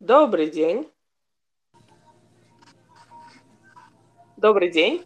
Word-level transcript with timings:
Добрый 0.00 0.50
день. 0.50 0.90
Добрый 4.38 4.70
день. 4.70 5.04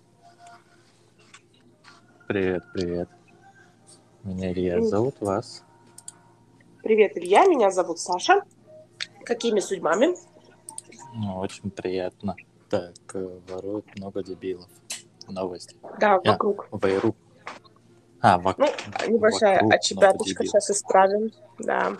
Привет, 2.28 2.62
привет. 2.72 3.08
Меня 4.22 4.52
Илья 4.52 4.80
зовут, 4.82 5.16
вас? 5.20 5.64
Привет, 6.84 7.16
Илья, 7.16 7.44
меня 7.46 7.72
зовут 7.72 7.98
Саша. 7.98 8.42
Какими 9.24 9.58
судьбами? 9.58 10.14
Ну, 11.12 11.38
очень 11.38 11.72
приятно. 11.72 12.36
Так, 12.70 12.94
э, 13.14 13.40
воруют 13.48 13.86
много 13.96 14.22
дебилов. 14.22 14.70
Новости. 15.26 15.76
Да, 15.98 16.20
вокруг. 16.20 16.68
Я, 16.70 16.78
вокруг. 16.78 17.16
А, 18.20 18.38
вок... 18.38 18.58
Ну, 18.58 18.66
небольшая 19.08 19.54
вокруг 19.54 19.74
отчебяточка, 19.74 20.44
сейчас 20.44 20.70
исправим. 20.70 21.32
Да. 21.58 21.96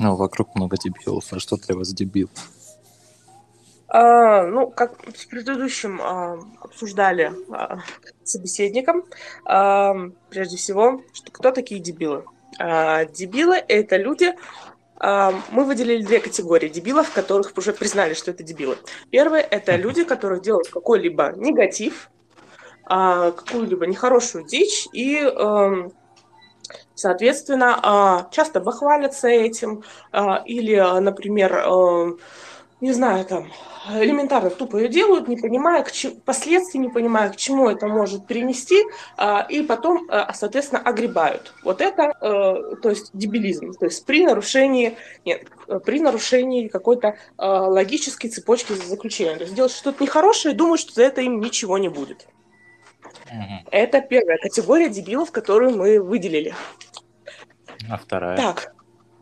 Ну, 0.00 0.16
вокруг 0.16 0.54
много 0.54 0.76
дебилов. 0.78 1.24
А 1.30 1.38
что 1.38 1.56
для 1.56 1.76
вас 1.76 1.92
дебил? 1.92 2.30
А, 3.88 4.46
ну, 4.46 4.70
как 4.70 4.96
в 5.02 5.28
предыдущем 5.28 6.00
а, 6.00 6.38
обсуждали 6.60 7.32
а, 7.50 7.80
собеседником, 8.24 9.04
а, 9.44 9.94
прежде 10.30 10.56
всего, 10.56 11.02
что 11.12 11.30
кто 11.30 11.50
такие 11.50 11.80
дебилы? 11.80 12.24
А, 12.58 13.04
дебилы— 13.04 13.56
это 13.68 13.96
люди, 13.96 14.34
а, 14.96 15.34
мы 15.50 15.64
выделили 15.64 16.02
две 16.02 16.20
категории 16.20 16.68
дебилов, 16.68 17.12
которых 17.12 17.52
уже 17.58 17.72
признали, 17.72 18.14
что 18.14 18.30
это 18.30 18.42
дебилы. 18.42 18.78
Первое— 19.10 19.40
это 19.50 19.76
люди, 19.76 20.04
которые 20.04 20.40
делают 20.40 20.68
какой-либо 20.68 21.32
негатив, 21.36 22.10
а, 22.84 23.32
какую-либо 23.32 23.86
нехорошую 23.86 24.46
дичь 24.46 24.88
и 24.92 25.16
эм, 25.16 25.92
Соответственно, 27.00 28.28
часто 28.30 28.60
бахвалятся 28.60 29.28
этим, 29.28 29.82
или, 30.44 31.00
например, 31.00 31.64
э, 31.66 32.12
не 32.80 32.92
знаю, 32.92 33.24
там, 33.24 33.50
элементарно 33.88 34.50
тупо 34.50 34.76
ее 34.76 34.88
делают, 34.88 35.28
не 35.28 35.36
понимая 35.36 35.82
к 35.82 35.92
чему, 35.92 36.16
последствий, 36.24 36.78
не 36.80 36.88
понимая, 36.88 37.30
к 37.30 37.36
чему 37.36 37.68
это 37.68 37.86
может 37.86 38.26
привести, 38.26 38.84
а, 39.16 39.46
и 39.48 39.62
потом, 39.62 40.06
а, 40.08 40.32
соответственно, 40.34 40.82
огребают. 40.82 41.54
Вот 41.62 41.80
это, 41.80 42.12
а, 42.20 42.76
то 42.76 42.90
есть 42.90 43.10
дебилизм, 43.14 43.72
то 43.72 43.86
есть 43.86 44.04
при 44.04 44.24
нарушении, 44.24 44.96
нет, 45.24 45.46
при 45.84 46.00
нарушении 46.00 46.68
какой-то 46.68 47.16
а, 47.36 47.68
логической 47.68 48.30
цепочки 48.30 48.72
заключения. 48.72 49.36
То 49.36 49.44
есть 49.44 49.54
делать 49.54 49.72
что-то 49.72 50.02
нехорошее 50.02 50.54
и 50.54 50.56
думать, 50.56 50.80
что 50.80 50.94
за 50.94 51.04
это 51.04 51.20
им 51.20 51.40
ничего 51.40 51.78
не 51.78 51.88
будет. 51.88 52.26
Это 53.70 54.00
первая 54.00 54.38
категория 54.38 54.88
дебилов, 54.88 55.30
которую 55.30 55.76
мы 55.76 56.00
выделили. 56.00 56.54
А 57.90 57.96
вторая? 57.96 58.36
Так, 58.36 58.74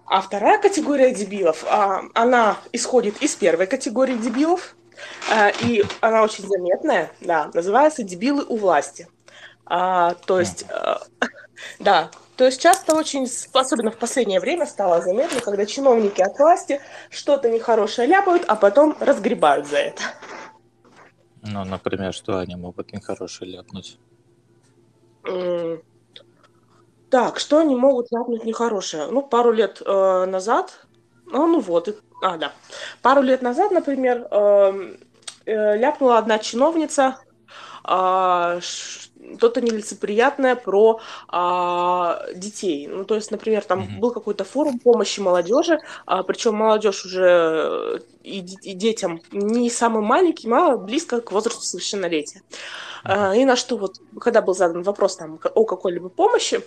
а 0.07 0.21
вторая 0.21 0.61
категория 0.61 1.15
дебилов, 1.15 1.65
а, 1.69 2.03
она 2.15 2.59
исходит 2.73 3.23
из 3.23 3.35
первой 3.35 3.67
категории 3.67 4.17
дебилов, 4.17 4.77
а, 5.31 5.49
и 5.49 5.85
она 6.01 6.23
очень 6.23 6.47
заметная, 6.47 7.11
да, 7.21 7.51
называется 7.55 8.03
«дебилы 8.03 8.45
у 8.45 8.57
власти». 8.57 9.09
А, 9.65 10.15
то 10.15 10.41
есть, 10.41 10.65
а, 10.71 11.01
да, 11.79 12.11
то 12.37 12.45
есть 12.45 12.61
часто 12.61 12.95
очень, 12.95 13.29
особенно 13.53 13.91
в 13.91 13.97
последнее 13.97 14.41
время, 14.41 14.67
стало 14.67 15.03
заметно, 15.03 15.41
когда 15.41 15.67
чиновники 15.67 16.23
от 16.23 16.39
власти 16.39 16.81
что-то 17.11 17.51
нехорошее 17.51 18.07
ляпают, 18.09 18.45
а 18.49 18.57
потом 18.57 18.97
разгребают 19.01 19.67
за 19.67 19.79
это. 19.79 20.03
Ну, 21.43 21.65
например, 21.65 22.13
что 22.13 22.39
они 22.39 22.57
могут 22.57 22.93
нехорошее 22.93 23.53
ляпнуть? 23.53 23.99
Так, 27.11 27.39
что 27.39 27.59
они 27.59 27.75
могут 27.75 28.13
ляпнуть 28.13 28.45
нехорошее? 28.45 29.07
Ну, 29.11 29.23
пару 29.23 29.53
лет 29.53 29.81
э, 29.85 30.27
назад, 30.27 30.87
ну, 31.27 31.47
ну 31.47 31.61
вот, 31.61 31.89
а, 32.23 32.37
да, 32.37 32.53
пару 33.01 33.23
лет 33.23 33.43
назад, 33.43 33.71
например, 33.71 34.27
э, 34.31 34.97
э, 35.47 35.77
ляпнула 35.79 36.19
одна 36.19 36.39
чиновница 36.39 37.19
э, 37.89 38.61
что-то 38.61 39.61
нелицеприятное 39.61 40.55
про 40.55 41.01
э, 41.33 42.35
детей. 42.35 42.89
Ну, 42.89 43.05
то 43.05 43.15
есть, 43.15 43.31
например, 43.31 43.65
там 43.65 43.81
mm-hmm. 43.81 43.99
был 44.01 44.11
какой-то 44.11 44.45
форум 44.45 44.79
помощи 44.79 45.21
молодежи, 45.21 45.81
а, 46.07 46.23
причем 46.23 46.57
молодежь 46.57 47.05
уже 47.07 48.03
и, 48.23 48.41
и 48.63 48.75
детям 48.75 49.23
не 49.33 49.71
самым 49.71 50.05
маленьким, 50.05 50.55
а 50.55 50.77
близко 50.77 51.21
к 51.21 51.33
возрасту 51.33 51.63
совершеннолетия. 51.63 52.43
Mm-hmm. 53.05 53.39
И 53.39 53.45
на 53.47 53.57
что 53.57 53.79
вот, 53.79 53.97
когда 54.21 54.43
был 54.43 54.55
задан 54.55 54.83
вопрос 54.83 55.17
там 55.17 55.39
о 55.55 55.65
какой-либо 55.65 56.09
помощи, 56.09 56.63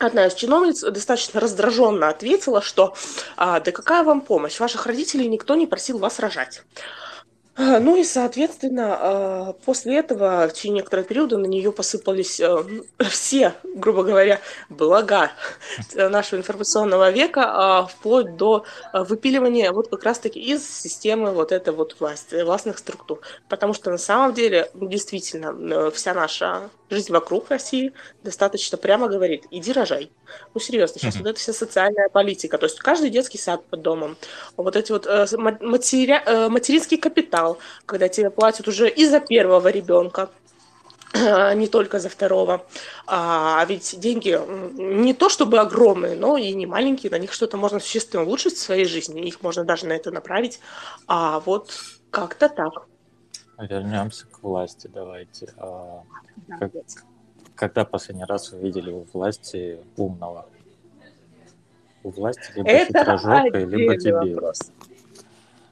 Одна 0.00 0.28
из 0.28 0.34
чиновниц 0.34 0.80
достаточно 0.80 1.40
раздраженно 1.40 2.08
ответила, 2.08 2.62
что 2.62 2.96
а, 3.36 3.60
да 3.60 3.70
какая 3.70 4.02
вам 4.02 4.22
помощь, 4.22 4.58
ваших 4.58 4.86
родителей 4.86 5.28
никто 5.28 5.54
не 5.56 5.66
просил 5.66 5.98
вас 5.98 6.18
рожать. 6.20 6.62
А, 7.60 7.78
ну 7.78 7.94
и, 7.94 8.04
соответственно, 8.04 8.96
а, 8.98 9.52
после 9.52 9.98
этого 9.98 10.48
в 10.48 10.52
течение 10.54 10.78
некоторого 10.78 11.06
периода 11.06 11.36
на 11.36 11.44
нее 11.44 11.72
посыпались 11.72 12.40
э, 12.40 12.56
все, 13.10 13.54
грубо 13.62 14.02
говоря, 14.02 14.40
блага 14.70 15.30
нашего 15.94 16.38
информационного 16.38 17.10
века, 17.10 17.42
а, 17.44 17.86
вплоть 17.86 18.36
до 18.36 18.64
выпиливания 18.94 19.72
вот 19.72 19.88
как 19.88 20.04
раз-таки 20.04 20.40
из 20.40 20.66
системы 20.66 21.32
вот 21.32 21.52
этой 21.52 21.74
вот 21.74 21.96
власти, 22.00 22.42
властных 22.42 22.78
структур. 22.78 23.20
Потому 23.48 23.74
что 23.74 23.90
на 23.90 23.98
самом 23.98 24.32
деле, 24.32 24.70
ну, 24.72 24.88
действительно, 24.88 25.54
э, 25.54 25.90
вся 25.90 26.14
наша 26.14 26.70
жизнь 26.88 27.12
вокруг 27.12 27.50
России 27.50 27.92
достаточно 28.24 28.78
прямо 28.78 29.06
говорит, 29.08 29.44
иди 29.50 29.72
рожай. 29.72 30.10
Ну, 30.54 30.60
серьезно, 30.60 30.98
сейчас 30.98 31.14
mm-hmm. 31.14 31.18
вот 31.18 31.26
эта 31.28 31.38
вся 31.38 31.52
социальная 31.52 32.08
политика, 32.08 32.58
то 32.58 32.66
есть 32.66 32.78
каждый 32.78 33.10
детский 33.10 33.38
сад 33.38 33.64
под 33.66 33.82
домом, 33.82 34.16
вот 34.56 34.76
эти 34.76 34.92
вот 34.92 35.06
э, 35.06 35.26
матери, 35.36 36.48
материнский 36.48 36.96
капитал, 36.96 37.49
когда 37.86 38.08
тебе 38.08 38.30
платят 38.30 38.68
уже 38.68 38.88
и 38.88 39.06
за 39.06 39.20
первого 39.20 39.68
ребенка, 39.68 40.30
а 41.12 41.54
не 41.54 41.66
только 41.66 41.98
за 41.98 42.08
второго. 42.08 42.64
А, 43.06 43.64
ведь 43.68 43.98
деньги 43.98 44.38
не 44.80 45.14
то 45.14 45.28
чтобы 45.28 45.58
огромные, 45.58 46.16
но 46.16 46.36
и 46.36 46.52
не 46.52 46.66
маленькие, 46.66 47.10
на 47.10 47.18
них 47.18 47.32
что-то 47.32 47.56
можно 47.56 47.80
существенно 47.80 48.22
улучшить 48.22 48.54
в 48.54 48.60
своей 48.60 48.84
жизни, 48.84 49.26
их 49.26 49.42
можно 49.42 49.64
даже 49.64 49.86
на 49.86 49.92
это 49.92 50.10
направить. 50.10 50.60
А 51.06 51.40
вот 51.40 51.72
как-то 52.10 52.48
так. 52.48 52.86
Вернемся 53.58 54.26
к 54.26 54.42
власти, 54.42 54.88
давайте. 54.92 55.52
А, 55.58 56.02
как, 56.58 56.72
когда 57.54 57.84
последний 57.84 58.24
раз 58.24 58.52
вы 58.52 58.60
видели 58.60 58.90
у 58.90 59.06
власти 59.12 59.80
умного? 59.96 60.46
У 62.02 62.10
власти 62.10 62.52
либо 62.54 62.68
Это 62.70 63.00
хитрожопка, 63.00 63.58
либо 63.58 63.96
дебил. 63.96 64.34
Вопрос. 64.34 64.72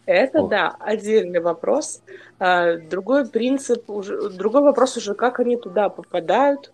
Это, 0.09 0.41
О. 0.41 0.49
да, 0.49 0.75
отдельный 0.81 1.39
вопрос. 1.39 2.01
А, 2.39 2.79
другой 2.79 3.29
принцип, 3.29 3.91
уже, 3.91 4.31
другой 4.31 4.63
вопрос 4.63 4.97
уже, 4.97 5.13
как 5.13 5.39
они 5.39 5.59
туда 5.59 5.91
попадают. 5.91 6.73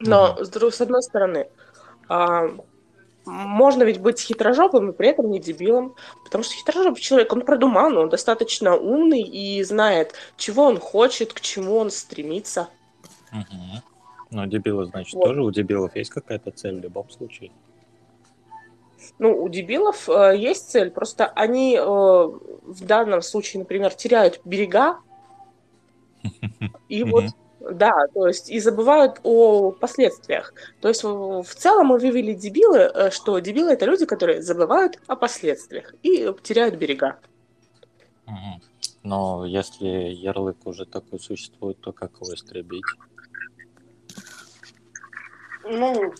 Но, 0.00 0.32
угу. 0.32 0.44
с, 0.44 0.50
с 0.50 0.80
одной 0.80 1.04
стороны, 1.04 1.46
а, 2.08 2.48
можно 3.26 3.84
ведь 3.84 4.00
быть 4.00 4.20
хитрожопым 4.20 4.90
и 4.90 4.92
при 4.92 5.06
этом 5.06 5.30
не 5.30 5.38
дебилом, 5.38 5.94
потому 6.24 6.42
что 6.42 6.54
хитрожопый 6.54 7.00
человек, 7.00 7.32
он 7.32 7.42
продуман, 7.42 7.96
он 7.96 8.08
достаточно 8.08 8.74
умный 8.74 9.22
и 9.22 9.62
знает, 9.62 10.14
чего 10.36 10.64
он 10.64 10.80
хочет, 10.80 11.32
к 11.34 11.40
чему 11.40 11.76
он 11.76 11.92
стремится. 11.92 12.68
Угу. 13.30 13.82
Ну, 14.32 14.46
дебилы, 14.46 14.86
значит, 14.86 15.14
вот. 15.14 15.26
тоже 15.26 15.44
у 15.44 15.52
дебилов 15.52 15.94
есть 15.94 16.10
какая-то 16.10 16.50
цель 16.50 16.80
в 16.80 16.82
любом 16.82 17.08
случае. 17.08 17.52
Ну, 19.18 19.42
у 19.42 19.48
дебилов 19.48 20.08
э, 20.08 20.36
есть 20.36 20.70
цель, 20.70 20.90
просто 20.90 21.26
они 21.26 21.76
э, 21.76 21.80
в 21.82 22.84
данном 22.84 23.22
случае, 23.22 23.60
например, 23.60 23.94
теряют 23.94 24.40
берега, 24.44 24.98
и 26.88 27.04
вот 27.04 27.24
да, 27.60 28.06
то 28.14 28.26
есть 28.26 28.50
и 28.50 28.60
забывают 28.60 29.20
о 29.24 29.72
последствиях. 29.72 30.54
То 30.80 30.88
есть 30.88 31.02
в, 31.02 31.42
в 31.42 31.54
целом 31.54 31.88
мы 31.88 31.98
вывели 31.98 32.32
дебилы, 32.32 32.78
э, 32.78 33.10
что 33.10 33.38
дебилы 33.38 33.72
это 33.72 33.84
люди, 33.84 34.06
которые 34.06 34.42
забывают 34.42 34.98
о 35.06 35.16
последствиях 35.16 35.94
и 36.02 36.32
теряют 36.42 36.76
берега. 36.76 37.18
Но 39.02 39.46
если 39.46 39.86
ярлык 39.86 40.66
уже 40.66 40.84
такой 40.84 41.18
существует, 41.18 41.80
то 41.80 41.92
как 41.92 42.12
его 42.20 42.34
истребить? 42.34 42.84
Ну, 45.64 46.12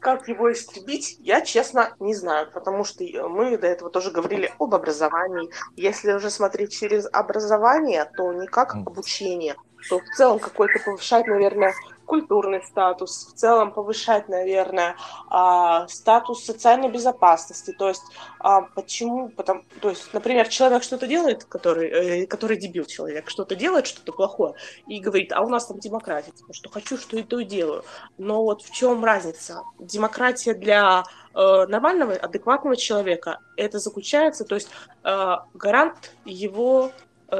как 0.00 0.28
его 0.28 0.50
истребить, 0.52 1.16
я, 1.20 1.40
честно, 1.42 1.94
не 2.00 2.14
знаю, 2.14 2.50
потому 2.52 2.84
что 2.84 3.04
мы 3.28 3.56
до 3.56 3.66
этого 3.66 3.90
тоже 3.90 4.10
говорили 4.10 4.52
об 4.58 4.74
образовании. 4.74 5.50
Если 5.76 6.12
уже 6.12 6.30
смотреть 6.30 6.72
через 6.72 7.06
образование, 7.12 8.10
то 8.16 8.32
не 8.32 8.46
как 8.46 8.74
обучение, 8.74 9.56
то 9.88 9.98
в 9.98 10.16
целом 10.16 10.38
какой-то 10.38 10.78
повышать, 10.84 11.26
наверное, 11.26 11.74
культурный 12.10 12.60
статус, 12.64 13.28
в 13.32 13.38
целом 13.38 13.72
повышать, 13.72 14.28
наверное, 14.28 14.96
а, 15.28 15.86
статус 15.86 16.44
социальной 16.44 16.90
безопасности. 16.90 17.70
То 17.70 17.86
есть 17.86 18.02
а, 18.40 18.62
почему? 18.62 19.28
Потому, 19.28 19.62
то 19.80 19.90
есть, 19.90 20.12
например, 20.12 20.48
человек 20.48 20.82
что-то 20.82 21.06
делает, 21.06 21.44
который, 21.44 21.88
э, 21.88 22.26
который 22.26 22.56
дебил 22.56 22.84
человек, 22.84 23.30
что-то 23.30 23.54
делает, 23.54 23.86
что-то 23.86 24.12
плохое, 24.12 24.54
и 24.88 24.98
говорит, 24.98 25.32
а 25.32 25.42
у 25.42 25.48
нас 25.48 25.66
там 25.66 25.78
демократия, 25.78 26.32
типа, 26.32 26.52
что 26.52 26.68
хочу, 26.68 26.98
что 26.98 27.16
и 27.16 27.22
то 27.22 27.38
и 27.38 27.44
делаю. 27.44 27.84
Но 28.18 28.42
вот 28.42 28.62
в 28.62 28.72
чем 28.72 29.04
разница? 29.04 29.62
Демократия 29.78 30.54
для 30.54 31.04
э, 31.32 31.66
нормального, 31.68 32.14
адекватного 32.14 32.76
человека 32.76 33.38
это 33.56 33.78
заключается, 33.78 34.44
то 34.44 34.56
есть 34.56 34.68
э, 35.04 35.36
гарант 35.54 36.16
его 36.24 36.90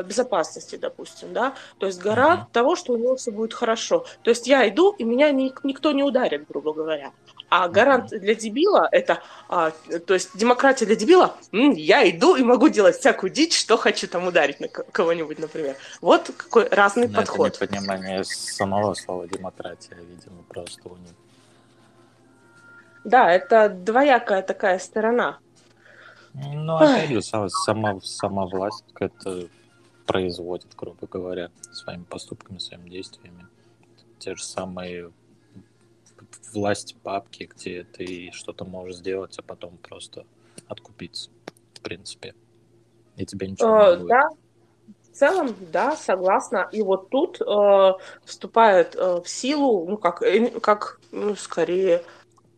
безопасности, 0.06 0.76
допустим, 0.76 1.32
да, 1.32 1.54
то 1.78 1.86
есть 1.86 2.00
гарант 2.00 2.42
mm-hmm. 2.42 2.52
того, 2.52 2.76
что 2.76 2.92
у 2.92 2.96
него 2.96 3.16
все 3.16 3.30
будет 3.30 3.54
хорошо. 3.54 4.04
То 4.22 4.30
есть 4.30 4.46
я 4.46 4.68
иду, 4.68 4.94
и 4.98 5.04
меня 5.04 5.30
ни, 5.30 5.52
никто 5.64 5.92
не 5.92 6.02
ударит, 6.02 6.46
грубо 6.48 6.72
говоря. 6.72 7.12
А 7.48 7.68
гарант 7.68 8.10
для 8.10 8.36
дебила 8.36 8.88
это, 8.92 9.22
а, 9.48 9.72
то 10.06 10.14
есть 10.14 10.38
демократия 10.38 10.86
для 10.86 10.94
дебила, 10.94 11.34
м, 11.52 11.72
я 11.72 12.08
иду 12.08 12.36
и 12.36 12.44
могу 12.44 12.68
делать 12.68 12.96
всякую 12.96 13.30
дичь, 13.30 13.58
что 13.58 13.76
хочу 13.76 14.06
там 14.06 14.28
ударить 14.28 14.60
на 14.60 14.68
кого-нибудь, 14.68 15.40
например. 15.40 15.74
Вот 16.00 16.30
какой 16.36 16.68
разный 16.68 17.08
Но 17.08 17.18
подход. 17.18 17.56
Это 17.60 17.64
непонимание 17.64 18.22
самого 18.22 18.94
слова 18.94 19.26
демократия, 19.26 19.96
видимо, 19.96 20.44
просто 20.48 20.88
у 20.88 20.96
них. 20.96 21.10
Да, 23.02 23.32
это 23.32 23.68
двоякая 23.68 24.42
такая 24.42 24.78
сторона. 24.78 25.38
Ну, 26.34 26.76
опять 26.76 27.10
же, 27.10 27.20
сама, 27.22 28.00
сама 28.00 28.46
власть 28.46 28.84
это 29.00 29.48
производит, 30.10 30.74
грубо 30.76 31.06
говоря, 31.06 31.52
своими 31.70 32.02
поступками, 32.02 32.58
своими 32.58 32.90
действиями. 32.90 33.46
Те 34.18 34.34
же 34.34 34.42
самые 34.42 35.12
власть 36.52 36.96
папки, 37.04 37.48
где 37.54 37.84
ты 37.84 38.30
что-то 38.32 38.64
можешь 38.64 38.96
сделать, 38.96 39.38
а 39.38 39.42
потом 39.42 39.78
просто 39.78 40.26
откупиться, 40.66 41.30
в 41.74 41.80
принципе. 41.80 42.34
И 43.16 43.24
тебе 43.24 43.50
ничего 43.50 43.68
э, 43.68 43.90
не 43.90 43.96
будет. 43.98 44.08
Да, 44.08 44.30
в 45.12 45.16
целом, 45.16 45.56
да, 45.72 45.94
согласна. 45.94 46.68
И 46.72 46.82
вот 46.82 47.08
тут 47.10 47.40
э, 47.40 47.92
вступает 48.24 48.96
э, 48.96 49.20
в 49.22 49.28
силу, 49.28 49.86
ну, 49.88 49.96
как, 49.96 50.22
э, 50.22 50.58
как 50.58 51.00
ну, 51.12 51.36
скорее, 51.36 52.02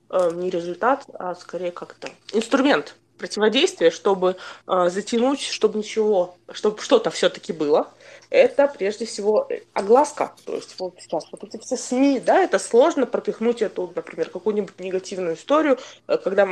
э, 0.08 0.30
не 0.32 0.48
результат, 0.48 1.04
а 1.12 1.34
скорее 1.34 1.70
как-то 1.70 2.08
инструмент 2.32 2.96
противодействия, 3.22 3.90
чтобы 3.92 4.36
э, 4.66 4.88
затянуть, 4.90 5.40
чтобы 5.40 5.78
ничего, 5.78 6.34
чтобы 6.52 6.80
что-то 6.80 7.10
все-таки 7.10 7.52
было 7.52 7.86
это 8.32 8.66
прежде 8.66 9.04
всего 9.04 9.46
э, 9.48 9.60
огласка. 9.74 10.32
То 10.44 10.54
есть 10.54 10.74
вот 10.78 10.94
сейчас 10.98 11.26
вот 11.30 11.44
эти 11.44 11.58
все 11.58 11.76
СМИ, 11.76 12.20
да, 12.20 12.42
это 12.42 12.58
сложно 12.58 13.06
пропихнуть 13.06 13.62
эту, 13.62 13.92
например, 13.94 14.30
какую-нибудь 14.30 14.80
негативную 14.80 15.36
историю, 15.36 15.78
э, 16.08 16.16
когда 16.16 16.48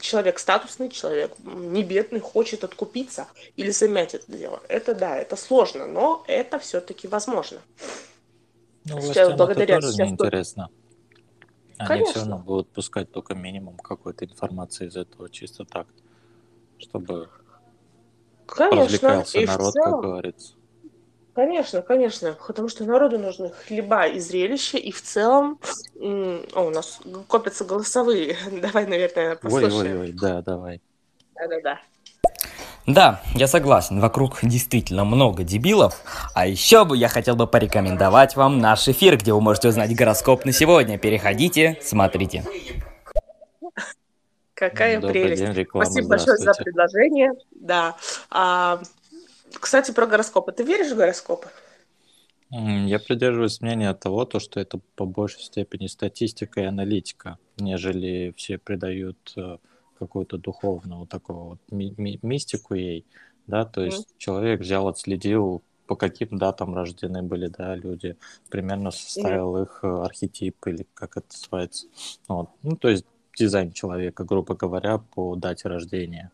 человек 0.00 0.38
статусный, 0.38 0.88
человек 0.88 1.32
не 1.44 1.82
бедный, 1.82 2.20
хочет 2.20 2.64
откупиться 2.64 3.26
или 3.56 3.70
замять 3.70 4.14
это 4.14 4.32
дело. 4.32 4.60
Это 4.68 4.94
да, 4.94 5.16
это 5.16 5.36
сложно, 5.36 5.86
но 5.86 6.24
это 6.26 6.58
все-таки 6.58 7.06
возможно. 7.06 7.58
Ну, 8.86 9.00
сейчас, 9.02 9.34
благодаря 9.34 9.74
это 9.76 9.82
тоже 9.82 9.92
сейчас 9.92 10.08
неинтересно. 10.08 10.70
Они 11.88 12.04
все 12.04 12.20
равно 12.20 12.38
будут 12.38 12.70
пускать 12.70 13.10
только 13.10 13.34
минимум 13.34 13.76
какой-то 13.76 14.24
информации 14.24 14.86
из 14.88 14.96
этого, 14.96 15.30
чисто 15.30 15.64
так, 15.64 15.86
чтобы 16.78 17.30
Конечно. 18.46 18.84
развлекался 18.84 19.38
и 19.38 19.46
народ, 19.46 19.72
целом, 19.72 19.92
как 19.92 20.02
говорится. 20.02 20.54
Конечно, 21.34 21.80
конечно, 21.80 22.36
потому 22.46 22.68
что 22.68 22.84
народу 22.84 23.18
нужны 23.18 23.50
хлеба 23.50 24.06
и 24.06 24.18
зрелища, 24.18 24.78
и 24.78 24.90
в 24.90 25.00
целом... 25.00 25.58
О, 25.94 26.66
у 26.66 26.70
нас 26.70 27.00
копятся 27.28 27.64
голосовые. 27.64 28.36
Давай, 28.60 28.86
наверное, 28.86 29.36
послушаем. 29.36 29.72
Ой-ой-ой, 29.74 30.12
да, 30.12 30.42
давай. 30.42 30.82
Да-да-да. 31.34 31.80
Да, 32.94 33.20
я 33.34 33.46
согласен, 33.46 34.00
вокруг 34.00 34.38
действительно 34.42 35.04
много 35.04 35.44
дебилов. 35.44 36.00
А 36.34 36.46
еще 36.46 36.84
бы 36.84 36.96
я 36.96 37.08
хотел 37.08 37.36
бы 37.36 37.46
порекомендовать 37.46 38.36
вам 38.36 38.58
наш 38.58 38.88
эфир, 38.88 39.16
где 39.16 39.32
вы 39.32 39.40
можете 39.40 39.68
узнать 39.68 39.94
гороскоп 39.94 40.44
на 40.44 40.52
сегодня. 40.52 40.98
Переходите, 40.98 41.78
смотрите. 41.82 42.44
Какая 44.54 45.00
Добрый 45.00 45.22
прелесть. 45.22 45.42
День, 45.42 45.52
реклама, 45.52 45.86
Спасибо 45.86 46.08
большое 46.08 46.36
за 46.36 46.52
предложение. 46.52 47.32
Да. 47.52 47.96
А, 48.30 48.80
кстати, 49.54 49.92
про 49.92 50.06
гороскопы. 50.06 50.52
Ты 50.52 50.64
веришь 50.64 50.92
в 50.92 50.96
гороскопы? 50.96 51.48
Я 52.50 52.98
придерживаюсь 52.98 53.60
мнения 53.60 53.94
того, 53.94 54.24
то, 54.24 54.40
что 54.40 54.58
это 54.58 54.80
по 54.96 55.04
большей 55.04 55.42
степени 55.42 55.86
статистика 55.86 56.60
и 56.60 56.64
аналитика, 56.64 57.38
нежели 57.58 58.34
все 58.36 58.58
придают 58.58 59.32
э, 59.36 59.58
какую-то 60.00 60.38
духовную 60.38 61.06
такую 61.06 61.38
вот 61.38 61.58
ми- 61.70 61.94
ми- 61.96 62.18
мистику 62.22 62.74
ей, 62.74 63.06
да, 63.46 63.64
то 63.64 63.82
есть 63.82 64.08
mm. 64.08 64.14
человек 64.18 64.60
взял, 64.60 64.88
отследил, 64.88 65.62
по 65.86 65.96
каким 65.96 66.38
датам 66.38 66.74
рождены 66.74 67.22
были, 67.22 67.48
да, 67.48 67.76
люди, 67.76 68.16
примерно 68.48 68.90
составил 68.90 69.56
mm. 69.56 69.62
их 69.62 69.80
э, 69.82 69.88
архетип 69.88 70.66
или 70.66 70.86
как 70.94 71.16
это 71.16 71.26
называется, 71.30 71.86
вот. 72.28 72.50
ну, 72.62 72.76
то 72.76 72.88
есть 72.88 73.04
дизайн 73.38 73.72
человека, 73.72 74.24
грубо 74.24 74.54
говоря, 74.54 74.98
по 74.98 75.36
дате 75.36 75.68
рождения. 75.68 76.30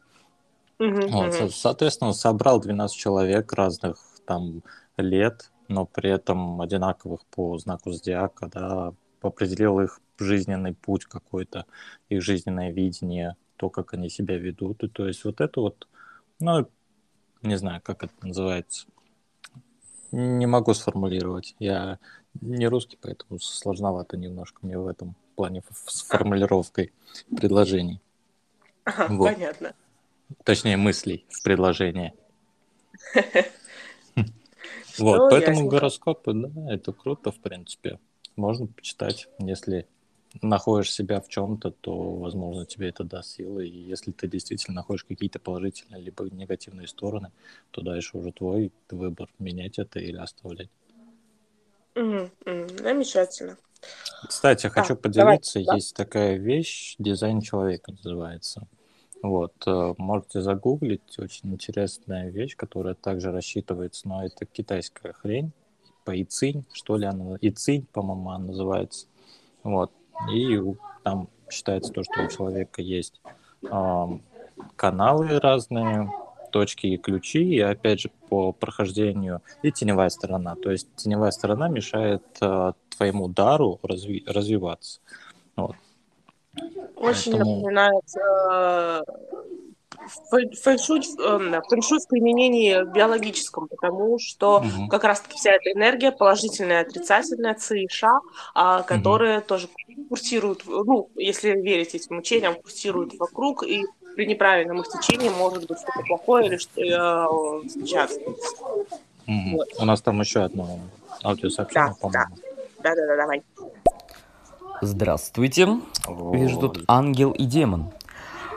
Угу, 0.79 1.09
вот, 1.09 1.35
угу. 1.35 1.49
Соответственно, 1.51 2.13
собрал 2.13 2.61
12 2.61 2.97
человек 2.97 3.53
разных 3.53 3.99
там 4.27 4.63
лет, 4.97 5.51
но 5.69 5.87
при 5.87 6.11
этом 6.11 6.61
одинаковых 6.61 7.25
по 7.27 7.59
знаку 7.59 7.93
зодиака, 7.93 8.49
да, 8.53 8.93
определил 9.23 9.81
их 9.81 10.01
жизненный 10.19 10.75
путь 10.75 11.05
какой-то, 11.05 11.67
их 12.09 12.23
жизненное 12.23 12.73
видение, 12.73 13.37
то, 13.57 13.71
как 13.71 13.95
они 13.95 14.09
себя 14.09 14.37
ведут. 14.37 14.83
И 14.83 14.89
то 14.89 15.07
есть 15.07 15.25
вот 15.25 15.41
это 15.41 15.61
вот, 15.61 15.89
ну, 16.41 16.69
не 17.43 17.57
знаю, 17.57 17.81
как 17.83 18.05
это 18.05 18.15
называется. 18.23 18.87
Не 20.13 20.47
могу 20.47 20.75
сформулировать. 20.75 21.55
Я 21.59 21.99
не 22.41 22.69
русский, 22.69 22.99
поэтому 23.01 23.39
сложновато 23.39 24.17
немножко 24.17 24.59
мне 24.63 24.79
в 24.79 24.87
этом 24.87 25.15
плане 25.35 25.63
с 25.87 26.03
формулировкой 26.03 26.93
предложений. 27.37 28.01
Ага, 28.85 29.09
вот. 29.11 29.35
Понятно. 29.35 29.75
Точнее, 30.45 30.77
мыслей 30.77 31.27
в 31.29 31.43
предложении. 31.43 32.15
Вот, 34.99 35.31
поэтому 35.31 35.69
гороскопы, 35.69 36.33
да, 36.33 36.73
это 36.73 36.91
круто, 36.91 37.31
в 37.31 37.39
принципе. 37.39 37.99
Можно 38.35 38.67
почитать, 38.67 39.29
если 39.39 39.87
находишь 40.43 40.93
себя 40.93 41.21
в 41.21 41.29
чем-то, 41.29 41.71
то, 41.71 42.15
возможно, 42.17 42.67
тебе 42.67 42.89
это 42.89 43.05
даст 43.05 43.37
силы. 43.37 43.67
И 43.67 43.79
если 43.79 44.13
ты 44.13 44.29
действительно 44.29 44.77
находишь 44.77 45.05
какие-то 45.05 45.39
положительные 45.39 46.03
либо 46.03 46.25
негативные 46.31 46.89
стороны, 46.89 47.33
то 47.71 47.81
дальше 47.83 48.19
уже 48.19 48.33
твой 48.33 48.73
выбор, 48.91 49.29
менять 49.39 49.79
это 49.79 49.99
или 50.01 50.17
оставлять. 50.17 50.71
Замечательно. 51.95 53.57
Кстати, 54.29 54.67
хочу 54.67 54.97
поделиться, 54.97 55.61
есть 55.61 55.95
такая 55.95 56.37
вещь, 56.37 56.97
дизайн 56.99 57.41
человека 57.41 57.93
называется. 57.93 58.67
Вот, 59.23 59.55
э, 59.67 59.95
можете 59.97 60.43
загуглить, 60.43 61.19
очень 61.19 61.53
интересная 61.53 62.29
вещь, 62.31 62.55
которая 62.55 62.95
также 62.95 63.33
рассчитывается, 63.33 64.07
но 64.09 64.25
это 64.25 64.45
китайская 64.45 65.13
хрень, 65.15 65.53
по 66.05 66.21
Ицинь, 66.23 66.65
что 66.73 66.97
ли 66.97 67.07
она, 67.07 67.37
Ицинь, 67.41 67.87
по-моему, 67.93 68.31
она 68.31 68.47
называется. 68.47 69.07
Вот, 69.63 69.91
и 70.33 70.61
там 71.03 71.29
считается 71.51 71.93
то, 71.93 72.03
что 72.03 72.25
у 72.25 72.29
человека 72.29 72.83
есть 72.83 73.21
э, 73.63 74.07
каналы 74.77 75.39
разные, 75.41 76.11
точки 76.51 76.87
и 76.87 76.97
ключи, 76.97 77.43
и 77.43 77.61
опять 77.61 78.01
же 78.01 78.11
по 78.29 78.53
прохождению 78.53 79.43
и 79.63 79.71
теневая 79.71 80.09
сторона. 80.09 80.55
То 80.57 80.71
есть 80.71 80.89
теневая 80.97 81.31
сторона 81.31 81.69
мешает 81.69 82.23
э, 82.41 82.73
твоему 82.97 83.29
дару 83.29 83.79
разви- 83.83 84.25
развиваться. 84.27 85.01
Вот. 85.55 85.77
Очень 86.97 87.33
Поэтому... 87.33 87.57
напоминает 87.57 88.05
э, 88.17 89.03
фэншуй, 90.63 91.03
фэншуй 91.03 91.99
в 92.01 92.09
применении 92.09 92.85
биологическом, 92.93 93.69
потому 93.69 94.19
что 94.19 94.59
угу. 94.59 94.89
как 94.89 95.05
раз-таки 95.05 95.37
вся 95.37 95.53
эта 95.53 95.73
энергия, 95.73 96.13
положительная, 96.13 96.83
отрицательная, 96.83 97.55
ци 97.55 97.85
и 97.85 97.89
ша, 97.89 98.21
э, 98.55 98.83
которые 98.87 99.39
угу. 99.39 99.47
тоже 99.47 99.69
курсируют, 100.09 100.63
ну, 100.67 101.11
если 101.17 101.51
верить 101.51 101.95
этим 101.95 102.19
учениям, 102.19 102.55
курсируют 102.55 103.15
вокруг, 103.19 103.65
и 103.65 103.85
при 104.17 104.27
неправильном 104.27 104.81
их 104.81 104.89
течении 104.89 105.29
может 105.29 105.69
быть 105.69 105.79
что-то 105.79 106.01
плохое 106.07 106.47
или 106.47 106.57
что 106.57 106.81
э, 106.81 107.69
случаться. 107.69 108.21
Угу. 108.21 109.51
Вот. 109.53 109.69
У 109.79 109.85
нас 109.85 110.01
там 110.01 110.21
еще 110.21 110.41
одно 110.41 110.79
аудиосообщение, 111.23 111.91
да, 111.91 111.97
по-моему. 112.01 112.37
Да. 112.83 112.91
да, 112.91 112.95
да, 112.95 113.07
да, 113.07 113.17
давай. 113.17 113.43
Здравствуйте. 114.83 115.69
Вижу 116.33 116.61
тут 116.61 116.85
ангел 116.87 117.33
и 117.33 117.45
демон. 117.45 117.93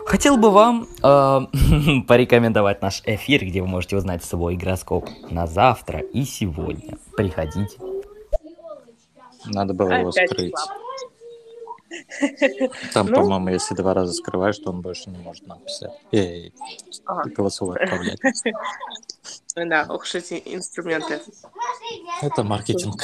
Хотел 0.10 0.38
бы 0.38 0.50
вам 0.50 0.88
э, 1.04 1.39
порекомендовать 2.08 2.82
наш 2.82 3.04
эфир, 3.06 3.46
где 3.46 3.62
вы 3.62 3.68
можете 3.68 3.96
узнать 3.96 4.24
свой 4.24 4.56
гороскоп 4.56 5.08
на 5.30 5.46
завтра 5.46 6.00
и 6.00 6.24
сегодня. 6.24 6.98
Приходите. 7.16 7.78
Надо 9.46 9.75
было 9.75 9.92
его 9.92 10.12
скрыть. 10.12 10.56
Там, 12.94 13.06
ну? 13.06 13.16
по-моему, 13.18 13.50
если 13.50 13.75
два 13.75 13.94
раза 13.94 14.13
скрываешь, 14.13 14.58
то 14.58 14.72
он 14.72 14.82
больше 14.82 15.12
не 15.12 15.20
может 15.20 15.46
написать. 15.46 15.92
Эй, 16.12 16.56
ага. 17.06 17.30
голосовой 17.30 17.78
отправлять. 17.78 18.20
Да, 19.56 19.86
ох 19.89 20.16
эти 20.16 20.42
инструменты. 20.46 21.20
Это 22.22 22.44
маркетинг. 22.44 23.04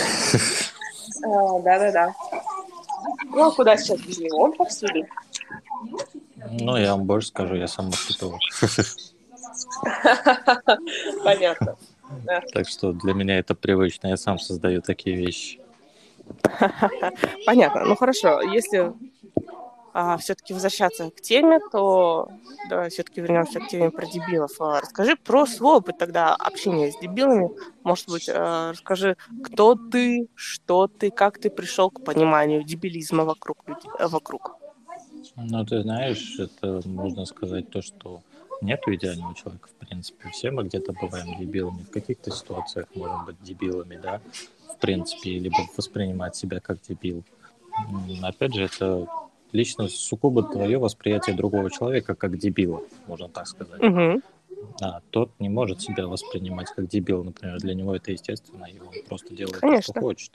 Да-да-да. 1.21 2.15
Ну, 3.25 3.47
а 3.47 3.51
куда 3.51 3.77
сейчас 3.77 3.99
без 3.99 4.17
него? 4.17 4.39
Он 4.39 4.53
повсюду. 4.53 5.05
Ну, 6.59 6.77
я 6.77 6.95
вам 6.95 7.05
больше 7.05 7.29
скажу, 7.29 7.55
я 7.55 7.67
сам 7.67 7.85
маркетолог. 7.85 8.39
Понятно. 11.23 11.77
Так 12.53 12.69
что 12.69 12.93
для 12.93 13.13
меня 13.13 13.39
это 13.39 13.55
привычно, 13.55 14.07
я 14.07 14.17
сам 14.17 14.39
создаю 14.39 14.81
такие 14.81 15.15
вещи. 15.15 15.59
Понятно. 17.45 17.85
Ну 17.85 17.95
хорошо, 17.95 18.41
если 18.41 18.93
а, 19.93 20.17
все-таки 20.17 20.53
возвращаться 20.53 21.09
к 21.09 21.21
теме, 21.21 21.59
то 21.71 22.29
давай 22.69 22.89
все-таки 22.89 23.21
вернемся 23.21 23.59
к 23.59 23.67
теме 23.67 23.91
про 23.91 24.05
дебилов. 24.05 24.51
А, 24.59 24.81
расскажи 24.81 25.15
про 25.15 25.45
свой 25.45 25.77
опыт 25.77 25.97
тогда 25.97 26.35
общения 26.35 26.91
с 26.91 26.99
дебилами. 26.99 27.49
Может 27.83 28.09
быть, 28.09 28.29
а, 28.29 28.71
расскажи, 28.71 29.17
кто 29.43 29.75
ты, 29.75 30.27
что 30.35 30.87
ты, 30.87 31.11
как 31.11 31.37
ты 31.37 31.49
пришел 31.49 31.89
к 31.89 32.03
пониманию 32.03 32.63
дебилизма 32.63 33.23
вокруг 33.23 33.57
людей, 33.67 33.89
вокруг. 33.99 34.57
Ну, 35.35 35.65
ты 35.65 35.81
знаешь, 35.81 36.39
это 36.39 36.81
можно 36.87 37.25
сказать 37.25 37.69
то, 37.69 37.81
что 37.81 38.21
нету 38.61 38.93
идеального 38.93 39.35
человека, 39.35 39.67
в 39.67 39.85
принципе. 39.85 40.29
Все 40.29 40.51
мы 40.51 40.63
где-то 40.63 40.93
бываем 40.93 41.37
дебилами. 41.37 41.83
В 41.83 41.89
каких-то 41.89 42.31
ситуациях 42.31 42.87
можем 42.95 43.25
быть 43.25 43.41
дебилами, 43.43 43.99
да, 44.01 44.21
в 44.69 44.77
принципе, 44.77 45.37
либо 45.39 45.57
воспринимать 45.75 46.35
себя 46.35 46.59
как 46.59 46.81
дебил. 46.81 47.23
Опять 48.23 48.53
же, 48.53 48.63
это 48.63 49.07
лично 49.51 49.87
сугубо 49.87 50.43
твое 50.43 50.77
восприятие 50.77 51.35
другого 51.35 51.69
человека 51.69 52.15
как 52.15 52.37
дебила, 52.37 52.81
можно 53.07 53.29
так 53.29 53.47
сказать. 53.47 53.81
Угу. 53.81 54.21
А 54.81 55.01
тот 55.09 55.31
не 55.39 55.49
может 55.49 55.81
себя 55.81 56.07
воспринимать 56.07 56.67
как 56.69 56.87
дебил, 56.87 57.23
например, 57.23 57.57
для 57.59 57.73
него 57.73 57.95
это 57.95 58.11
естественно, 58.11 58.65
и 58.65 58.79
он 58.79 58.93
просто 59.07 59.33
делает 59.33 59.57
Конечно. 59.57 59.81
то, 59.81 59.91
что 59.93 60.01
хочет. 60.01 60.31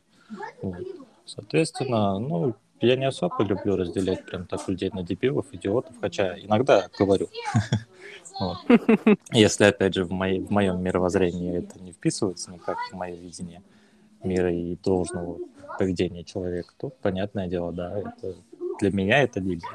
Вот. 0.62 0.86
Соответственно, 1.24 2.18
ну, 2.18 2.54
я 2.80 2.96
не 2.96 3.04
особо 3.04 3.42
люблю 3.42 3.76
разделять 3.76 4.24
прям 4.24 4.46
так 4.46 4.66
людей 4.68 4.90
на 4.92 5.02
дебилов, 5.02 5.46
идиотов, 5.52 5.94
хотя 6.00 6.38
иногда 6.38 6.88
говорю. 6.98 7.28
Если, 9.32 9.64
опять 9.64 9.94
же, 9.94 10.04
в, 10.04 10.12
моем 10.12 10.82
мировоззрении 10.82 11.58
это 11.58 11.78
не 11.80 11.92
вписывается 11.92 12.50
никак 12.50 12.78
в 12.90 12.94
мое 12.94 13.14
видение 13.14 13.62
мира 14.22 14.52
и 14.52 14.76
должного 14.76 15.38
поведения 15.78 16.24
человека, 16.24 16.72
то, 16.78 16.90
понятное 17.02 17.48
дело, 17.48 17.72
да, 17.72 17.98
это, 17.98 18.34
для 18.80 18.90
меня 18.90 19.22
это 19.22 19.40
дебил. 19.40 19.68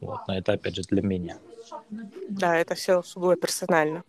Вот. 0.00 0.20
Но 0.26 0.36
это, 0.36 0.52
опять 0.52 0.76
же, 0.76 0.82
для 0.82 1.02
меня. 1.02 1.38
Да, 2.28 2.56
это 2.56 2.74
все 2.74 3.02
сугубо 3.02 3.36
персонально. 3.36 4.02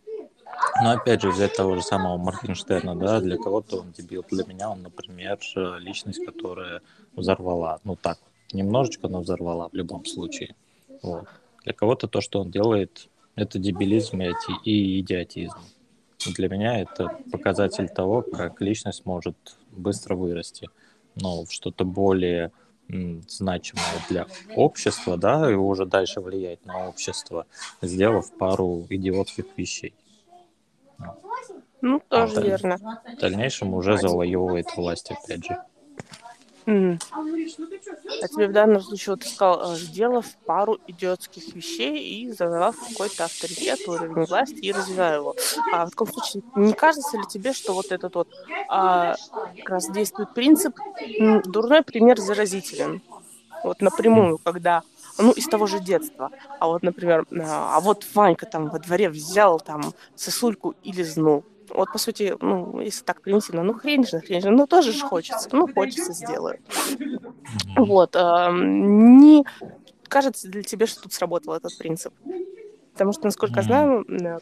Но 0.81 0.91
опять 0.91 1.21
же, 1.21 1.29
взять 1.29 1.55
того 1.55 1.75
же 1.75 1.81
самого 1.81 2.17
Моргенштерна, 2.17 2.95
да, 2.95 3.19
для 3.19 3.37
кого-то 3.37 3.77
он 3.81 3.91
дебил, 3.91 4.25
для 4.29 4.45
меня 4.45 4.69
он, 4.69 4.81
например, 4.81 5.37
личность, 5.79 6.23
которая 6.25 6.81
взорвала, 7.15 7.79
ну 7.83 7.95
так, 7.95 8.17
немножечко, 8.53 9.07
но 9.07 9.21
взорвала 9.21 9.69
в 9.69 9.73
любом 9.73 10.05
случае. 10.05 10.55
Вот. 11.01 11.27
Для 11.63 11.73
кого-то 11.73 12.07
то, 12.07 12.21
что 12.21 12.41
он 12.41 12.51
делает, 12.51 13.09
это 13.35 13.59
дебилизм 13.59 14.21
и 14.65 14.99
идиотизм. 14.99 15.57
Для 16.35 16.49
меня 16.49 16.79
это 16.79 17.17
показатель 17.31 17.89
того, 17.89 18.21
как 18.21 18.61
личность 18.61 19.05
может 19.05 19.35
быстро 19.71 20.15
вырасти, 20.15 20.69
но 21.15 21.45
в 21.45 21.51
что-то 21.51 21.85
более 21.85 22.51
значимое 23.27 23.85
для 24.09 24.27
общества, 24.55 25.17
да, 25.17 25.49
и 25.49 25.55
уже 25.55 25.85
дальше 25.85 26.19
влиять 26.19 26.65
на 26.65 26.87
общество, 26.87 27.45
сделав 27.81 28.31
пару 28.37 28.85
идиотских 28.89 29.45
вещей. 29.55 29.93
Ну, 31.81 32.01
тоже 32.07 32.35
да. 32.35 32.41
верно. 32.41 32.77
В 32.77 33.19
дальнейшем 33.19 33.73
уже 33.73 33.97
завоевывает 33.97 34.67
власть, 34.75 35.09
опять 35.11 35.45
же. 35.45 35.57
А 38.21 38.27
тебе 38.27 38.47
в 38.47 38.51
данном 38.51 38.81
случае, 38.81 39.13
вот 39.13 39.21
ты 39.21 39.29
сказал, 39.29 39.73
э, 39.73 39.75
сделав 39.77 40.25
пару 40.45 40.79
идиотских 40.87 41.55
вещей 41.55 42.23
и 42.23 42.31
завоевав 42.31 42.75
какой-то 42.89 43.25
авторитет, 43.25 43.79
уровень 43.87 44.25
власти 44.25 44.59
и 44.59 44.71
развивая 44.71 45.17
его. 45.17 45.35
А 45.73 45.85
в 45.85 45.89
таком 45.91 46.07
случае, 46.07 46.43
не 46.55 46.73
кажется 46.73 47.17
ли 47.17 47.23
тебе, 47.27 47.53
что 47.53 47.73
вот 47.73 47.91
этот 47.91 48.15
вот 48.15 48.27
а, 48.69 49.15
как 49.57 49.69
раз 49.69 49.89
действует 49.89 50.33
принцип 50.33 50.75
«дурной 51.45 51.83
пример 51.83 52.19
заразителен»? 52.19 53.01
Вот 53.63 53.81
напрямую, 53.81 54.39
когда 54.43 54.81
ну, 55.17 55.31
из 55.31 55.47
того 55.47 55.67
же 55.67 55.79
детства. 55.79 56.31
А 56.59 56.67
вот, 56.67 56.83
например, 56.83 57.25
а 57.39 57.79
вот 57.79 58.05
Ванька 58.13 58.45
там 58.45 58.69
во 58.69 58.79
дворе 58.79 59.09
взял 59.09 59.59
там 59.59 59.93
сосульку 60.15 60.73
и 60.81 60.91
лизнул. 60.91 61.45
Вот, 61.73 61.91
по 61.91 61.97
сути, 61.97 62.35
ну, 62.41 62.79
если 62.79 63.03
так 63.03 63.21
примитивно, 63.21 63.63
ну, 63.63 63.73
хрень 63.73 64.05
же, 64.05 64.19
хрень 64.19 64.41
же, 64.41 64.49
ну, 64.49 64.67
тоже 64.67 64.91
же 64.91 65.05
хочется, 65.05 65.49
ну, 65.51 65.67
хочется, 65.73 66.13
сделаю. 66.13 66.59
Вот, 67.75 68.15
не 68.15 69.45
кажется 70.07 70.47
для 70.49 70.63
тебя, 70.63 70.87
что 70.87 71.03
тут 71.03 71.13
сработал 71.13 71.53
этот 71.53 71.77
принцип? 71.77 72.13
Потому 72.93 73.13
что, 73.13 73.25
насколько 73.25 73.61
я 73.61 73.63
знаю, 73.63 74.05
э, 74.09 74.39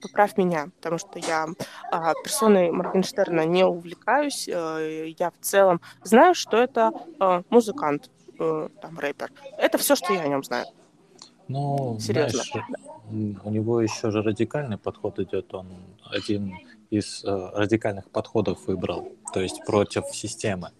поправь 0.00 0.36
меня, 0.36 0.68
потому 0.76 0.98
что 0.98 1.18
я 1.18 1.46
э, 1.92 2.12
персоной 2.22 2.70
Моргенштерна 2.70 3.44
не 3.44 3.64
увлекаюсь, 3.64 4.48
э, 4.48 5.08
я 5.18 5.30
в 5.30 5.38
целом 5.40 5.80
знаю, 6.02 6.34
что 6.34 6.56
это 6.56 6.92
э, 7.20 7.42
музыкант, 7.50 8.10
э, 8.38 8.68
там, 8.80 8.98
рэпер. 8.98 9.32
Это 9.58 9.78
все, 9.78 9.96
что 9.96 10.12
я 10.12 10.22
о 10.22 10.28
нем 10.28 10.44
знаю. 10.44 10.66
Ну, 11.48 11.98
Серьезно. 12.00 12.42
знаешь, 12.42 13.40
у 13.44 13.50
него 13.50 13.80
еще 13.80 14.10
же 14.10 14.22
радикальный 14.22 14.78
подход 14.78 15.18
идет. 15.18 15.52
Он 15.54 15.66
один 16.10 16.54
из 16.90 17.24
э, 17.24 17.50
радикальных 17.54 18.08
подходов 18.10 18.66
выбрал, 18.66 19.12
то 19.32 19.40
есть 19.40 19.64
против 19.66 20.04
системы. 20.12 20.70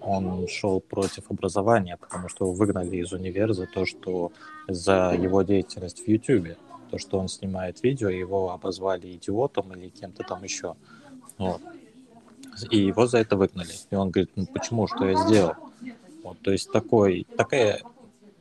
Он 0.00 0.46
шел 0.48 0.80
против 0.80 1.30
образования, 1.30 1.96
потому 1.96 2.28
что 2.28 2.46
его 2.46 2.54
выгнали 2.54 2.96
из 2.96 3.12
универа 3.12 3.52
за 3.52 3.66
то, 3.66 3.84
что 3.84 4.32
за 4.68 5.14
его 5.18 5.42
деятельность 5.42 6.04
в 6.04 6.08
Ютубе, 6.08 6.56
то, 6.90 6.98
что 6.98 7.18
он 7.18 7.28
снимает 7.28 7.82
видео, 7.82 8.08
его 8.08 8.52
обозвали 8.52 9.12
идиотом 9.12 9.72
или 9.74 9.88
кем-то 9.88 10.22
там 10.22 10.42
еще. 10.44 10.76
Вот. 11.36 11.60
И 12.70 12.78
его 12.78 13.06
за 13.06 13.18
это 13.18 13.36
выгнали. 13.36 13.74
И 13.90 13.94
он 13.94 14.10
говорит, 14.10 14.30
ну 14.36 14.46
почему, 14.46 14.86
что 14.86 15.06
я 15.06 15.16
сделал? 15.26 15.54
Вот, 16.22 16.38
то 16.40 16.52
есть 16.52 16.70
такой, 16.72 17.26
такая 17.36 17.80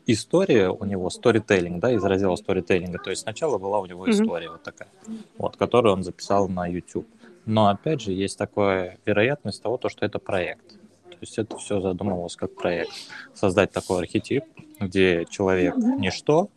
история 0.08 0.70
у 0.70 0.84
него, 0.86 1.10
сторителлинг, 1.10 1.80
да, 1.80 1.92
из 1.92 2.04
раздела 2.04 2.36
сторителлинга. 2.36 2.98
То 2.98 3.12
есть 3.12 3.24
сначала 3.24 3.58
была 3.58 3.80
у 3.80 3.86
него 3.86 4.10
история 4.10 4.48
mm-hmm. 4.48 4.52
вот 4.52 4.64
такая, 4.64 4.90
вот, 5.38 5.58
которую 5.58 5.94
он 5.94 6.04
записал 6.04 6.48
на 6.48 6.66
YouTube. 6.66 7.08
Но 7.46 7.68
опять 7.68 8.02
же 8.02 8.12
есть 8.12 8.38
такая 8.38 8.98
вероятность 9.06 9.62
того, 9.62 9.78
то, 9.78 9.90
что 9.90 10.06
это 10.06 10.20
проект. 10.20 10.70
То 11.10 11.18
есть 11.22 11.38
это 11.38 11.58
все 11.58 11.80
задумывалось 11.82 12.36
как 12.36 12.56
проект. 12.56 12.92
Создать 13.34 13.72
такой 13.72 14.00
архетип, 14.00 14.44
где 14.80 15.26
человек 15.30 15.76
ничто, 15.78 16.50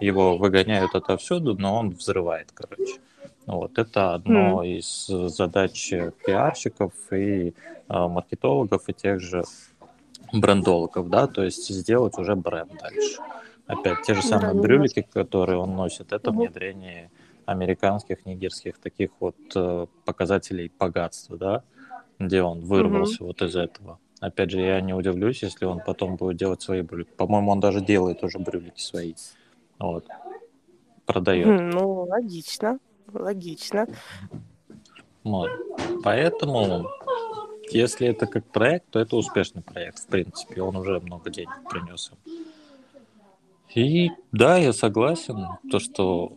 его 0.00 0.36
выгоняют 0.36 0.94
отовсюду, 0.94 1.54
но 1.54 1.76
он 1.76 1.90
взрывает, 1.90 2.50
короче. 2.52 3.00
Вот 3.46 3.78
это 3.78 4.14
одно 4.14 4.64
mm. 4.64 4.78
из 4.78 5.06
задач 5.34 5.90
пиарщиков 6.24 6.92
и 7.10 7.48
э, 7.48 7.52
маркетологов 7.88 8.88
и 8.88 8.92
тех 8.92 9.20
же 9.20 9.44
брендологов, 10.32 11.08
да, 11.08 11.26
то 11.26 11.42
есть 11.42 11.68
сделать 11.68 12.18
уже 12.18 12.36
бренд 12.36 12.72
дальше. 12.80 13.20
Опять 13.66 14.02
те 14.02 14.14
же 14.14 14.22
самые 14.22 14.54
да, 14.54 14.60
брюлики, 14.60 15.06
которые 15.12 15.58
он 15.58 15.76
носит, 15.76 16.12
это 16.12 16.30
угу. 16.30 16.40
внедрение 16.40 17.10
американских, 17.46 18.26
нигерских 18.26 18.78
таких 18.78 19.10
вот 19.20 19.36
э, 19.54 19.86
показателей 20.04 20.72
богатства, 20.78 21.36
да, 21.36 21.64
где 22.18 22.42
он 22.42 22.60
вырвался 22.60 23.22
угу. 23.22 23.26
вот 23.28 23.42
из 23.42 23.56
этого. 23.56 23.98
Опять 24.20 24.50
же, 24.50 24.60
я 24.60 24.80
не 24.80 24.92
удивлюсь, 24.92 25.42
если 25.42 25.64
он 25.64 25.80
потом 25.84 26.16
будет 26.16 26.36
делать 26.36 26.60
свои 26.60 26.82
брюлики. 26.82 27.10
По-моему, 27.16 27.52
он 27.52 27.60
даже 27.60 27.80
делает 27.80 28.22
уже 28.22 28.38
брюлики 28.38 28.80
свои. 28.80 29.14
Вот. 29.78 30.06
Продает. 31.06 31.46
Ну, 31.46 32.02
логично. 32.02 32.78
Логично. 33.12 33.86
Вот. 35.24 35.50
Поэтому 36.02 36.88
если 37.72 38.08
это 38.08 38.26
как 38.26 38.44
проект, 38.46 38.90
то 38.90 38.98
это 38.98 39.16
успешный 39.16 39.62
проект, 39.62 40.00
в 40.00 40.06
принципе. 40.06 40.62
Он 40.62 40.76
уже 40.76 41.00
много 41.00 41.30
денег 41.30 41.68
принес. 41.68 42.10
И 43.74 44.10
да, 44.32 44.56
я 44.56 44.72
согласен, 44.72 45.46
то, 45.70 45.78
что 45.78 46.32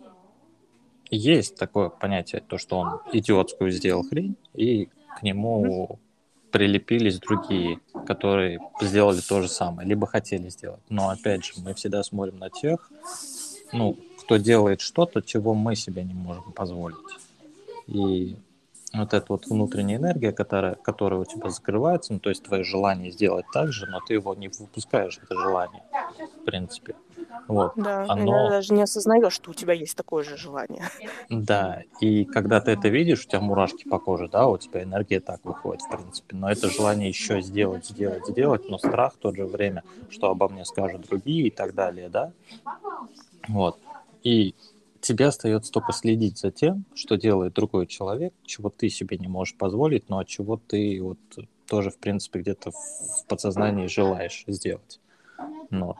есть 1.09 1.55
такое 1.55 1.89
понятие, 1.89 2.41
то, 2.47 2.57
что 2.57 2.77
он 2.77 2.99
идиотскую 3.11 3.71
сделал 3.71 4.03
хрень, 4.03 4.35
и 4.53 4.89
к 5.19 5.23
нему 5.23 5.99
прилепились 6.51 7.19
другие, 7.19 7.79
которые 8.05 8.59
сделали 8.79 9.19
то 9.21 9.41
же 9.41 9.47
самое, 9.47 9.87
либо 9.87 10.05
хотели 10.05 10.49
сделать. 10.49 10.81
Но 10.89 11.09
опять 11.09 11.43
же, 11.43 11.53
мы 11.57 11.73
всегда 11.73 12.03
смотрим 12.03 12.37
на 12.37 12.49
тех, 12.51 12.91
ну, 13.71 13.97
кто 14.19 14.37
делает 14.37 14.81
что-то, 14.81 15.21
чего 15.21 15.55
мы 15.55 15.75
себе 15.75 16.03
не 16.03 16.13
можем 16.13 16.51
позволить. 16.53 16.97
И 17.87 18.35
вот 18.93 19.13
эта 19.13 19.25
вот 19.29 19.47
внутренняя 19.47 19.97
энергия, 19.97 20.31
которая, 20.31 20.75
которая 20.75 21.19
у 21.19 21.25
тебя 21.25 21.49
закрывается, 21.49 22.13
ну, 22.13 22.19
то 22.19 22.29
есть 22.29 22.43
твое 22.43 22.63
желание 22.63 23.11
сделать 23.11 23.45
так 23.51 23.71
же, 23.71 23.87
но 23.87 23.99
ты 24.07 24.13
его 24.13 24.35
не 24.35 24.49
выпускаешь, 24.49 25.19
это 25.21 25.35
желание, 25.35 25.83
в 26.41 26.45
принципе. 26.45 26.95
Вот. 27.47 27.73
Да, 27.75 28.05
Оно... 28.07 28.49
даже 28.49 28.73
не 28.73 28.83
осознаешь, 28.83 29.33
что 29.33 29.51
у 29.51 29.53
тебя 29.53 29.73
есть 29.73 29.95
такое 29.97 30.23
же 30.23 30.37
желание. 30.37 30.83
Да, 31.29 31.81
и 31.99 32.25
когда 32.25 32.61
ты 32.61 32.71
это 32.71 32.89
видишь, 32.89 33.25
у 33.25 33.27
тебя 33.27 33.41
мурашки 33.41 33.87
по 33.87 33.99
коже, 33.99 34.27
да, 34.27 34.47
у 34.47 34.57
тебя 34.57 34.83
энергия 34.83 35.19
так 35.19 35.43
выходит, 35.43 35.81
в 35.81 35.89
принципе. 35.89 36.35
Но 36.35 36.51
это 36.51 36.69
желание 36.69 37.09
еще 37.09 37.41
сделать, 37.41 37.85
сделать, 37.85 38.27
сделать, 38.27 38.69
но 38.69 38.77
страх 38.77 39.15
в 39.15 39.17
то 39.17 39.33
же 39.33 39.45
время, 39.45 39.83
что 40.09 40.29
обо 40.29 40.47
мне 40.47 40.65
скажут 40.65 41.01
другие 41.01 41.47
и 41.47 41.51
так 41.51 41.73
далее, 41.73 42.09
да. 42.09 42.31
Вот. 43.47 43.77
И 44.23 44.55
тебе 45.03 45.27
остается 45.27 45.71
только 45.71 45.91
следить 45.91 46.39
за 46.39 46.49
тем, 46.49 46.85
что 46.95 47.17
делает 47.17 47.53
другой 47.53 47.87
человек, 47.87 48.33
чего 48.45 48.69
ты 48.69 48.89
себе 48.89 49.17
не 49.17 49.27
можешь 49.27 49.55
позволить, 49.55 50.09
но 50.09 50.23
чего 50.23 50.57
ты 50.57 50.99
вот 51.01 51.17
тоже, 51.67 51.91
в 51.91 51.97
принципе, 51.97 52.39
где-то 52.39 52.71
в 52.71 53.25
подсознании 53.27 53.87
желаешь 53.87 54.45
сделать. 54.47 54.99
Ну, 55.69 55.95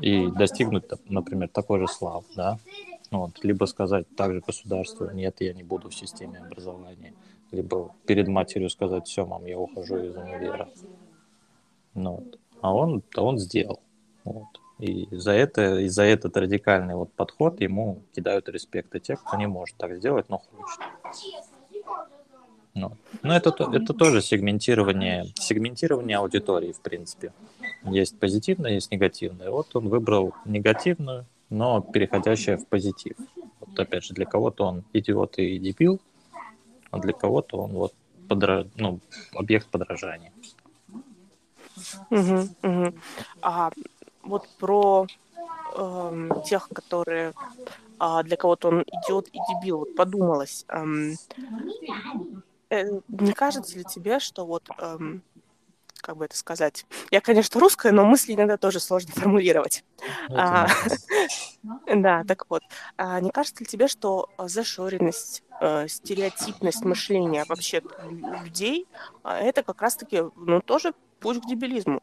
и 0.00 0.28
достигнуть, 0.28 0.84
например, 1.08 1.48
такой 1.48 1.80
же 1.80 1.88
славы, 1.88 2.24
да, 2.36 2.58
вот, 3.10 3.42
либо 3.42 3.64
сказать 3.66 4.06
также 4.16 4.40
государству, 4.40 5.10
нет, 5.10 5.40
я 5.40 5.52
не 5.52 5.62
буду 5.62 5.88
в 5.88 5.94
системе 5.94 6.38
образования, 6.38 7.14
либо 7.50 7.94
перед 8.06 8.28
матерью 8.28 8.70
сказать, 8.70 9.06
все, 9.06 9.26
мам, 9.26 9.44
я 9.46 9.58
ухожу 9.58 9.96
из 9.96 10.14
универа. 10.16 10.68
Ну, 11.94 12.16
вот. 12.16 12.38
А 12.60 12.74
он, 12.74 13.02
а 13.14 13.22
он 13.22 13.38
сделал. 13.38 13.80
Вот. 14.24 14.60
И 14.78 15.08
за 15.10 15.32
это, 15.32 15.80
и 15.80 15.88
за 15.88 16.02
этот 16.02 16.36
радикальный 16.36 16.94
вот 16.94 17.12
подход 17.12 17.60
ему 17.60 18.02
кидают 18.14 18.48
респект. 18.48 18.94
И 18.94 19.00
те, 19.00 19.16
кто 19.16 19.36
не 19.36 19.46
может 19.46 19.76
так 19.76 19.96
сделать, 19.96 20.28
но 20.28 20.38
хочет. 20.38 20.80
Ну, 22.74 22.92
но 23.22 23.34
это, 23.34 23.54
это 23.72 23.94
тоже 23.94 24.20
сегментирование, 24.20 25.32
сегментирование 25.36 26.18
аудитории, 26.18 26.72
в 26.72 26.80
принципе. 26.82 27.32
Есть 27.84 28.18
позитивное, 28.18 28.72
есть 28.72 28.90
негативное. 28.90 29.50
Вот 29.50 29.74
он 29.74 29.88
выбрал 29.88 30.34
негативную, 30.44 31.24
но 31.48 31.80
переходящая 31.80 32.58
в 32.58 32.66
позитив. 32.66 33.16
Вот 33.60 33.80
опять 33.80 34.04
же, 34.04 34.12
для 34.12 34.26
кого-то 34.26 34.66
он 34.66 34.84
идиот 34.92 35.38
и 35.38 35.58
дебил, 35.58 36.00
а 36.90 36.98
для 36.98 37.14
кого-то 37.14 37.62
он 37.62 37.70
вот 37.70 37.94
подра... 38.28 38.66
ну, 38.74 39.00
объект 39.34 39.68
подражания. 39.68 40.32
Угу, 42.10 42.48
угу. 42.62 42.94
А 43.40 43.70
вот 44.26 44.48
про 44.58 45.06
э, 45.76 46.28
тех, 46.44 46.68
которые 46.68 47.32
э, 48.00 48.22
для 48.24 48.36
кого-то 48.36 48.68
он 48.68 48.82
идиот 48.82 49.28
и 49.28 49.38
дебил, 49.48 49.78
вот 49.78 49.94
подумалось, 49.94 50.64
э, 50.68 50.84
э, 52.70 53.00
не 53.08 53.32
кажется 53.32 53.78
ли 53.78 53.84
тебе, 53.84 54.18
что 54.18 54.46
вот 54.46 54.68
э, 54.78 54.98
как 56.00 56.16
бы 56.16 56.26
это 56.26 56.36
сказать. 56.36 56.86
Я, 57.10 57.20
конечно, 57.20 57.60
русская, 57.60 57.90
но 57.92 58.04
мысли 58.04 58.34
иногда 58.34 58.56
тоже 58.56 58.80
сложно 58.80 59.12
формулировать. 59.12 59.84
А, 60.30 60.68
да, 61.86 62.22
так 62.24 62.46
вот. 62.48 62.62
А 62.96 63.20
не 63.20 63.30
кажется 63.30 63.64
ли 63.64 63.66
тебе, 63.66 63.88
что 63.88 64.28
зашоренность, 64.38 65.42
э, 65.60 65.88
стереотипность 65.88 66.84
мышления 66.84 67.44
вообще 67.48 67.82
людей, 68.44 68.86
это 69.24 69.62
как 69.62 69.82
раз-таки, 69.82 70.22
ну, 70.36 70.60
тоже 70.60 70.92
путь 71.20 71.40
к 71.40 71.46
дебилизму? 71.46 72.02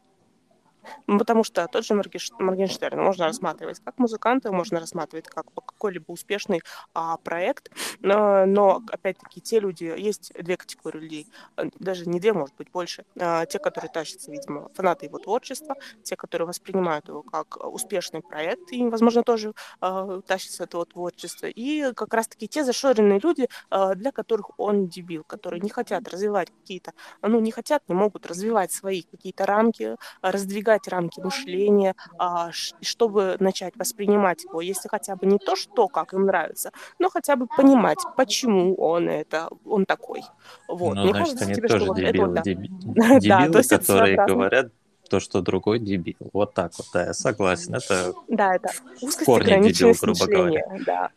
Ну, 1.06 1.18
потому 1.18 1.44
что 1.44 1.66
тот 1.68 1.84
же 1.84 1.94
Моргенштерн 1.94 3.00
можно 3.00 3.26
рассматривать 3.26 3.80
как 3.84 3.98
музыканта, 3.98 4.52
можно 4.52 4.80
рассматривать 4.80 5.26
как 5.26 5.46
какой-либо 5.54 6.10
успешный 6.10 6.62
а, 6.94 7.16
проект, 7.18 7.70
но, 8.00 8.46
но 8.46 8.82
опять-таки 8.90 9.40
те 9.40 9.60
люди, 9.60 9.84
есть 9.84 10.32
две 10.38 10.56
категории 10.56 10.98
людей, 10.98 11.28
э, 11.56 11.64
даже 11.78 12.08
не 12.08 12.20
две, 12.20 12.32
может 12.32 12.56
быть, 12.56 12.70
больше. 12.70 13.04
А, 13.18 13.46
те, 13.46 13.58
которые 13.58 13.90
тащатся, 13.90 14.30
видимо, 14.30 14.70
фанаты 14.74 15.06
его 15.06 15.18
творчества, 15.18 15.74
те, 16.02 16.16
которые 16.16 16.46
воспринимают 16.46 17.08
его 17.08 17.22
как 17.22 17.56
успешный 17.64 18.22
проект, 18.22 18.72
и, 18.72 18.84
возможно, 18.84 19.22
тоже 19.22 19.54
а, 19.80 20.20
тащатся 20.22 20.64
этого 20.64 20.86
творчества, 20.86 21.46
и 21.46 21.92
как 21.94 22.12
раз-таки 22.14 22.48
те 22.48 22.64
зашоренные 22.64 23.20
люди, 23.20 23.48
а, 23.70 23.94
для 23.94 24.12
которых 24.12 24.50
он 24.58 24.88
дебил, 24.88 25.24
которые 25.24 25.60
не 25.60 25.70
хотят 25.70 26.08
развивать 26.08 26.50
какие-то, 26.50 26.92
ну, 27.22 27.40
не 27.40 27.50
хотят, 27.50 27.82
не 27.88 27.94
могут 27.94 28.26
развивать 28.26 28.72
свои 28.72 29.02
какие-то 29.02 29.46
рамки, 29.46 29.96
раздвигать 30.22 30.73
раздвигать 30.74 30.88
рамки 30.88 31.20
мышления, 31.20 31.94
а, 32.18 32.50
чтобы 32.52 33.36
начать 33.40 33.74
воспринимать 33.76 34.44
его, 34.44 34.60
если 34.60 34.88
хотя 34.88 35.16
бы 35.16 35.26
не 35.26 35.38
то, 35.38 35.56
что 35.56 35.88
как 35.88 36.12
им 36.14 36.26
нравится, 36.26 36.70
но 36.98 37.08
хотя 37.10 37.36
бы 37.36 37.46
понимать, 37.46 37.98
почему 38.16 38.74
он 38.76 39.08
это, 39.08 39.48
он 39.64 39.86
такой. 39.86 40.22
Вот. 40.68 40.94
Ну, 40.94 41.04
Мне 41.04 41.10
значит, 41.10 41.24
кажется, 41.24 41.44
они 41.44 41.54
тебе, 41.54 41.68
тоже 41.68 41.84
что 41.84 41.94
дебилы, 41.94 42.26
вот 42.26 42.34
это, 42.38 42.42
деби... 42.42 42.68
дебилы, 42.68 43.50
да, 43.50 43.78
которые 43.78 44.26
говорят 44.26 44.72
то, 45.08 45.20
что 45.20 45.42
другой 45.42 45.78
дебил. 45.78 46.16
Вот 46.32 46.54
так 46.54 46.72
вот, 46.78 46.86
да, 46.92 47.06
я 47.06 47.14
согласен. 47.14 47.74
Это, 47.74 48.12
да, 48.28 48.54
это 48.54 48.70
в 49.00 49.24
корне 49.24 49.60
дебил, 49.60 49.94
грубо 50.00 50.26
говоря. 50.26 50.64
Да. 50.86 51.10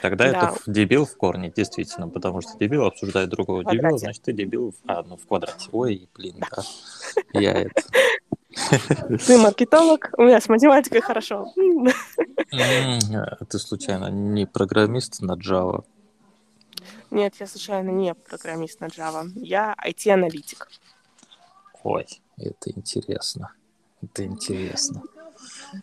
Тогда 0.00 0.30
да. 0.30 0.38
это 0.38 0.70
дебил 0.70 1.06
в 1.06 1.16
корне, 1.16 1.50
действительно, 1.54 2.08
потому 2.08 2.42
что 2.42 2.58
дебил 2.58 2.84
обсуждает 2.84 3.30
другого 3.30 3.64
дебила, 3.64 3.96
значит, 3.98 4.22
ты 4.22 4.32
дебил 4.32 4.72
в, 4.72 4.74
а, 4.86 5.02
ну, 5.02 5.16
в 5.16 5.26
квадрате. 5.26 5.68
Ой, 5.72 6.08
блин, 6.14 6.36
да. 6.38 6.62
Я 7.40 7.52
это... 7.52 7.82
Ты 9.26 9.38
маркетолог, 9.38 10.10
у 10.16 10.22
меня 10.22 10.40
с 10.40 10.48
математикой 10.48 11.00
хорошо. 11.00 11.52
Ты 13.48 13.58
случайно 13.58 14.10
не 14.10 14.46
программист 14.46 15.20
на 15.20 15.36
Java? 15.36 15.84
Нет, 17.10 17.34
я 17.40 17.46
случайно 17.46 17.90
не 17.90 18.14
программист 18.14 18.80
на 18.80 18.86
Java. 18.86 19.30
Я 19.36 19.74
IT-аналитик. 19.86 20.68
Ой, 21.82 22.06
это 22.38 22.70
интересно. 22.70 23.52
Это 24.02 24.24
интересно. 24.24 25.02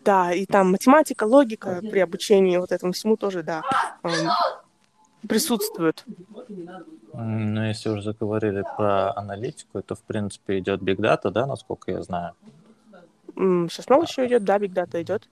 Да, 0.04 0.32
и 0.32 0.46
там 0.46 0.72
математика, 0.72 1.24
логика 1.24 1.80
при 1.80 2.00
обучении 2.00 2.56
вот 2.58 2.72
этому 2.72 2.92
всему 2.92 3.16
тоже, 3.16 3.42
да, 3.42 3.62
присутствует. 5.26 6.04
Ну, 7.16 7.62
если 7.64 7.88
уже 7.88 8.02
заговорили 8.02 8.64
про 8.76 9.12
аналитику, 9.16 9.78
это, 9.78 9.94
в 9.94 10.02
принципе, 10.02 10.58
идет 10.58 10.82
Data, 10.82 11.30
да, 11.30 11.46
насколько 11.46 11.92
я 11.92 12.02
знаю? 12.02 12.34
Сейчас 13.36 13.88
много 13.88 14.04
еще 14.04 14.26
идет, 14.26 14.44
да, 14.44 14.58
Data 14.58 15.02
идет. 15.02 15.28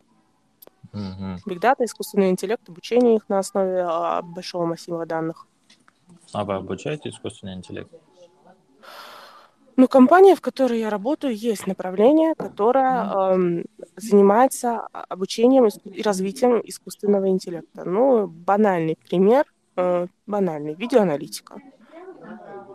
Data, 0.93 1.85
искусственный 1.85 2.31
интеллект, 2.31 2.69
обучение 2.69 3.17
их 3.17 3.29
на 3.29 3.39
основе 3.39 3.83
а, 3.87 4.23
большого 4.23 4.67
массива 4.67 5.07
данных. 5.07 5.47
А 6.33 6.45
вы 6.45 6.55
обучаете 6.55 7.09
искусственный 7.09 7.55
интеллект? 7.55 7.91
Ну, 9.77 9.89
компания, 9.89 10.35
в 10.35 10.41
которой 10.41 10.81
я 10.81 10.91
работаю, 10.91 11.35
есть 11.35 11.67
направление, 11.67 12.35
которое 12.35 13.35
эм, 13.35 13.65
занимается 13.97 14.87
обучением 14.93 15.69
и 15.85 16.03
развитием 16.03 16.61
искусственного 16.63 17.29
интеллекта. 17.29 17.85
Ну, 17.85 18.27
банальный 18.27 18.97
пример, 18.97 19.47
э, 19.77 20.07
банальный, 20.27 20.75
видеоаналитика. 20.75 21.57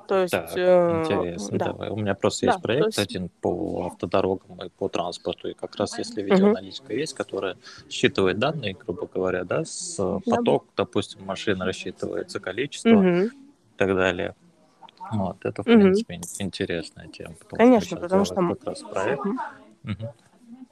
То 0.08 0.22
есть, 0.22 0.32
так, 0.32 0.52
э, 0.56 1.04
интересно, 1.04 1.58
да. 1.58 1.66
давай. 1.66 1.90
У 1.90 1.96
меня 1.96 2.16
просто 2.16 2.46
да, 2.46 2.52
есть 2.52 2.64
проект 2.64 2.86
есть... 2.86 3.00
один 3.00 3.30
по 3.42 3.88
автодорогам 3.88 4.64
и 4.64 4.70
по 4.70 4.90
транспорту, 4.90 5.50
и 5.50 5.54
как 5.54 5.76
раз 5.76 5.98
если 5.98 6.22
видеоаналитика 6.22 6.92
угу. 6.92 6.94
есть, 6.94 7.14
которая 7.14 7.58
считывает 7.90 8.40
данные, 8.40 8.76
грубо 8.76 9.08
говоря, 9.08 9.44
да, 9.44 9.66
с 9.66 9.98
поток, 10.26 10.66
да. 10.76 10.84
допустим, 10.84 11.26
машина 11.26 11.66
рассчитывается 11.66 12.40
количество 12.40 12.90
угу. 12.90 13.26
и 13.26 13.30
так 13.78 13.96
далее. 13.96 14.36
Вот, 15.12 15.38
это, 15.46 15.64
в 15.64 15.68
угу. 15.68 15.76
принципе, 15.78 16.20
интересная 16.40 17.08
тема. 17.08 17.36
Потому 17.40 17.58
Конечно, 17.58 17.98
потому 17.98 18.26
что... 18.26 18.36
Как 18.36 18.64
раз 18.66 18.82
проект. 18.82 19.26
Угу. 19.26 20.14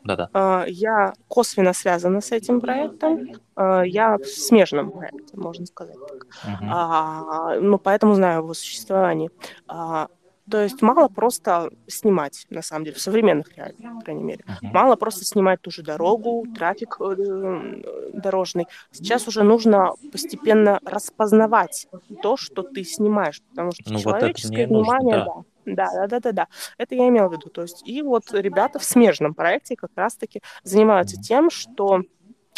Угу. 0.05 0.07
Да-да. 0.07 0.29
А, 0.33 0.65
я 0.67 1.13
косвенно 1.27 1.73
связана 1.73 2.21
с 2.21 2.31
этим 2.31 2.61
проектом. 2.61 3.31
А, 3.55 3.81
я 3.81 4.17
в 4.17 4.25
смежном 4.25 4.91
проекте, 4.91 5.35
можно 5.35 5.65
сказать 5.65 5.97
так. 6.07 6.27
Uh-huh. 6.45 7.59
Ну, 7.61 7.77
поэтому 7.79 8.13
знаю 8.13 8.41
его 8.41 8.53
существование. 8.53 9.29
То 9.67 10.61
есть 10.61 10.83
мало 10.83 11.07
просто 11.07 11.71
снимать, 11.87 12.45
на 12.51 12.61
самом 12.61 12.85
деле, 12.85 12.95
в 12.95 13.01
современных 13.01 13.57
реалиях, 13.57 13.95
по 13.95 14.01
крайней 14.01 14.23
мере. 14.23 14.45
Uh-huh. 14.47 14.71
Мало 14.73 14.95
просто 14.95 15.25
снимать 15.25 15.59
ту 15.61 15.71
же 15.71 15.81
дорогу, 15.81 16.45
трафик 16.55 16.97
э, 16.99 17.81
дорожный. 18.13 18.67
Сейчас 18.91 19.27
уже 19.27 19.41
нужно 19.41 19.93
постепенно 20.11 20.79
распознавать 20.85 21.87
то, 22.21 22.37
что 22.37 22.61
ты 22.61 22.83
снимаешь, 22.83 23.41
потому 23.49 23.71
что 23.71 23.91
ну, 23.91 23.99
человеческое 23.99 24.67
вот 24.67 24.81
внимание, 24.81 25.17
нужно, 25.17 25.25
да. 25.25 25.41
да 25.41 25.54
да, 25.65 25.89
да, 25.93 26.07
да, 26.07 26.19
да, 26.19 26.31
да. 26.31 26.47
Это 26.77 26.95
я 26.95 27.07
имела 27.07 27.29
в 27.29 27.33
виду. 27.33 27.49
То 27.49 27.63
есть, 27.63 27.87
и 27.87 28.01
вот 28.01 28.31
ребята 28.31 28.79
в 28.79 28.83
смежном 28.83 29.33
проекте 29.33 29.75
как 29.75 29.91
раз-таки 29.95 30.41
занимаются 30.63 31.17
тем, 31.21 31.49
что 31.49 32.01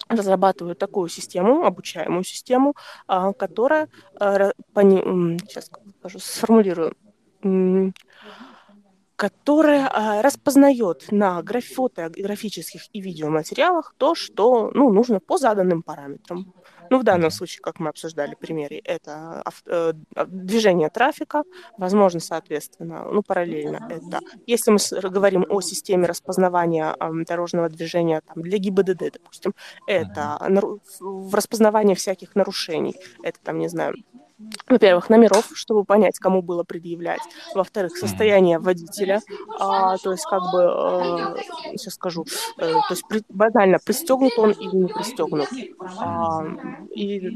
разрабатывают 0.09 0.79
такую 0.79 1.09
систему, 1.09 1.65
обучаемую 1.65 2.23
систему, 2.23 2.75
а, 3.07 3.33
которая, 3.33 3.89
а, 4.19 4.51
сейчас 4.73 5.69
скажу, 5.99 6.19
сформулирую, 6.19 6.93
которая 9.15 9.89
а, 9.91 10.21
распознает 10.21 11.07
на 11.11 11.43
фотографических 11.43 12.83
и 12.93 13.01
видеоматериалах 13.01 13.95
то, 13.97 14.15
что 14.15 14.71
ну, 14.73 14.91
нужно 14.91 15.19
по 15.19 15.37
заданным 15.37 15.81
параметрам. 15.81 16.53
Ну, 16.89 16.99
в 16.99 17.03
данном 17.03 17.31
случае, 17.31 17.61
как 17.61 17.79
мы 17.79 17.89
обсуждали 17.89 18.35
в 18.35 18.39
примере, 18.39 18.79
это 18.79 19.43
э, 19.65 19.93
движение 20.27 20.89
трафика, 20.89 21.43
возможно, 21.77 22.19
соответственно, 22.19 23.05
ну, 23.11 23.21
параллельно 23.23 23.87
это. 23.89 24.19
Если 24.45 24.71
мы 24.71 25.09
говорим 25.09 25.45
о 25.49 25.61
системе 25.61 26.07
распознавания 26.07 26.95
дорожного 27.27 27.69
движения 27.69 28.21
там, 28.21 28.43
для 28.43 28.57
ГИБДД, 28.57 29.13
допустим, 29.13 29.53
это 29.85 30.37
в 30.99 31.33
распознавание 31.35 31.95
всяких 31.95 32.35
нарушений, 32.35 32.95
это 33.23 33.39
там, 33.43 33.59
не 33.59 33.67
знаю, 33.67 33.95
во-первых, 34.67 35.09
номеров, 35.09 35.49
чтобы 35.53 35.83
понять, 35.83 36.19
кому 36.19 36.41
было 36.41 36.63
предъявлять. 36.63 37.21
Во-вторых, 37.55 37.97
состояние 37.97 38.59
водителя. 38.59 39.21
А, 39.59 39.97
то 39.97 40.11
есть, 40.11 40.25
как 40.25 40.41
бы, 40.51 40.61
э, 40.61 41.77
сейчас 41.77 41.95
скажу, 41.95 42.25
э, 42.57 42.71
то 42.71 42.91
есть, 42.91 43.03
при, 43.07 43.23
банально, 43.29 43.79
пристегнут 43.83 44.37
он 44.37 44.51
или 44.51 44.75
не 44.75 44.93
пристегнут. 44.93 45.49
А, 45.99 46.43
и 46.93 47.31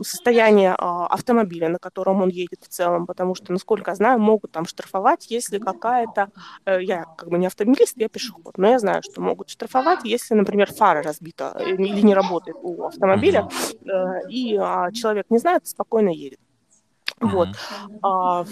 состояние 0.00 0.74
а, 0.78 1.06
автомобиля, 1.06 1.68
на 1.68 1.78
котором 1.78 2.22
он 2.22 2.28
едет 2.28 2.64
в 2.64 2.68
целом, 2.68 3.06
потому 3.06 3.34
что, 3.34 3.52
насколько 3.52 3.90
я 3.90 3.94
знаю, 3.94 4.18
могут 4.18 4.52
там 4.52 4.66
штрафовать, 4.66 5.30
если 5.30 5.58
какая-то... 5.58 6.28
Э, 6.64 6.82
я 6.82 7.04
как 7.16 7.28
бы 7.28 7.38
не 7.38 7.46
автомобилист, 7.46 7.96
я 7.96 8.08
пешеход, 8.08 8.58
но 8.58 8.68
я 8.68 8.78
знаю, 8.78 9.02
что 9.02 9.20
могут 9.20 9.48
штрафовать, 9.50 10.00
если, 10.04 10.34
например, 10.34 10.72
фара 10.72 11.02
разбита 11.02 11.56
э, 11.58 11.70
или 11.74 12.00
не 12.00 12.14
работает 12.14 12.56
у 12.62 12.84
автомобиля, 12.84 13.48
э, 13.84 14.28
и 14.28 14.56
а, 14.56 14.90
человек 14.92 15.26
не 15.30 15.38
знает, 15.38 15.66
спокойно 15.66 16.10
едет. 16.10 16.31
Вот. 17.20 17.48
А, 18.02 18.44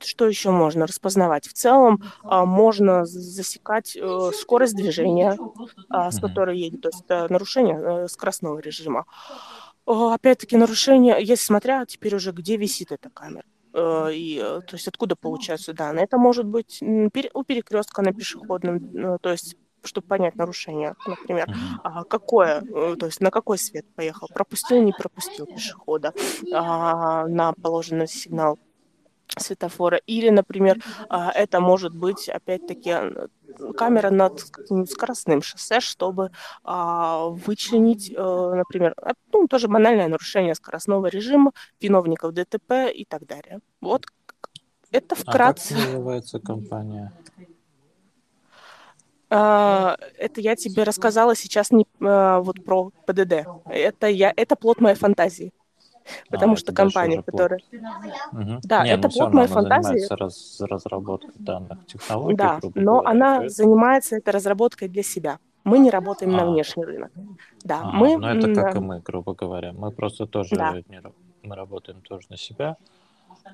что 0.00 0.26
еще 0.26 0.50
можно 0.50 0.86
распознавать? 0.86 1.46
В 1.46 1.54
целом 1.54 2.02
а, 2.22 2.44
можно 2.44 3.06
засекать 3.06 3.96
а, 3.96 4.30
скорость 4.32 4.76
движения, 4.76 5.38
а, 5.88 6.10
с 6.10 6.20
которой 6.20 6.58
едет, 6.58 6.82
то 6.82 6.88
есть 6.88 7.04
это 7.04 7.26
нарушение 7.30 7.78
а, 7.78 8.08
скоростного 8.08 8.58
режима. 8.58 9.06
А, 9.86 10.14
опять-таки 10.14 10.56
нарушение, 10.56 11.16
если 11.20 11.44
смотря 11.44 11.86
теперь 11.86 12.14
уже 12.14 12.32
где 12.32 12.56
висит 12.56 12.92
эта 12.92 13.08
камера. 13.10 13.44
И, 13.74 14.42
то 14.66 14.74
есть 14.74 14.88
откуда 14.88 15.14
получаются 15.14 15.72
данные. 15.72 16.04
Это 16.04 16.18
может 16.18 16.46
быть 16.46 16.82
у 16.82 17.44
перекрестка 17.44 18.02
на 18.02 18.12
пешеходном, 18.12 19.18
то 19.20 19.30
есть 19.30 19.56
чтобы 19.82 20.06
понять 20.06 20.36
нарушение, 20.36 20.94
например, 21.06 21.48
а, 21.82 22.04
какое, 22.04 22.62
э, 22.62 22.96
то 22.98 23.06
есть 23.06 23.20
на 23.20 23.30
какой 23.30 23.58
свет 23.58 23.86
поехал, 23.94 24.28
пропустил, 24.32 24.82
не 24.82 24.92
пропустил 24.92 25.46
пешехода 25.46 26.12
а, 26.52 27.26
на 27.26 27.52
положенный 27.52 28.08
сигнал 28.08 28.58
светофора. 29.36 30.00
Или, 30.06 30.30
например, 30.30 30.82
а, 31.08 31.30
это 31.30 31.60
может 31.60 31.94
быть, 31.94 32.28
опять-таки, 32.28 32.94
камера 33.76 34.10
над 34.10 34.40
скоростным 34.88 35.42
шоссе, 35.42 35.80
чтобы 35.80 36.30
а, 36.64 37.28
вычленить, 37.28 38.12
а, 38.16 38.54
например, 38.54 38.94
ну, 39.32 39.46
тоже 39.46 39.68
банальное 39.68 40.08
нарушение 40.08 40.54
скоростного 40.54 41.06
режима, 41.06 41.52
виновников 41.80 42.32
ДТП 42.32 42.90
и 42.94 43.04
так 43.04 43.26
далее. 43.26 43.60
Вот 43.80 44.06
это 44.90 45.14
вкратце. 45.14 45.74
А 45.74 45.76
как 45.76 45.86
называется 45.86 46.40
компания? 46.40 47.12
А, 49.30 49.96
это 50.16 50.40
я 50.40 50.56
тебе 50.56 50.84
рассказала 50.84 51.34
сейчас 51.34 51.70
не 51.70 51.86
а, 52.00 52.40
вот 52.40 52.64
про 52.64 52.90
ПДД. 53.06 53.46
Это 53.66 54.06
я, 54.06 54.32
это 54.34 54.56
плод 54.56 54.80
моей 54.80 54.96
фантазии. 54.96 55.52
Потому 56.30 56.54
а, 56.54 56.56
что 56.56 56.72
компания, 56.72 57.22
которая... 57.22 57.60
Угу. 58.32 58.60
Да, 58.62 58.84
Не, 58.84 58.92
это 58.92 59.08
плод 59.10 59.34
моей 59.34 59.48
фантазии. 59.48 60.06
Раз, 60.08 60.60
разработкой 60.60 61.34
данных 61.38 61.84
технологий. 61.86 62.36
Да, 62.36 62.60
но 62.74 63.00
говоря, 63.00 63.10
она 63.10 63.36
это... 63.44 63.48
занимается 63.48 64.16
этой 64.16 64.30
разработкой 64.30 64.88
для 64.88 65.02
себя. 65.02 65.38
Мы 65.64 65.78
не 65.78 65.90
работаем 65.90 66.34
а. 66.34 66.38
на 66.38 66.50
внешний 66.50 66.84
рынок. 66.84 67.12
Да, 67.62 67.80
а, 67.82 67.92
мы... 67.92 68.16
Ну, 68.16 68.26
это 68.26 68.54
как 68.54 68.76
и 68.76 68.78
мы, 68.78 69.00
грубо 69.00 69.34
говоря. 69.34 69.72
Мы 69.72 69.90
просто 69.90 70.26
тоже 70.26 70.56
да. 70.56 70.72
не, 70.88 71.02
мы 71.42 71.54
работаем 71.54 72.00
тоже 72.00 72.26
на 72.30 72.38
себя. 72.38 72.76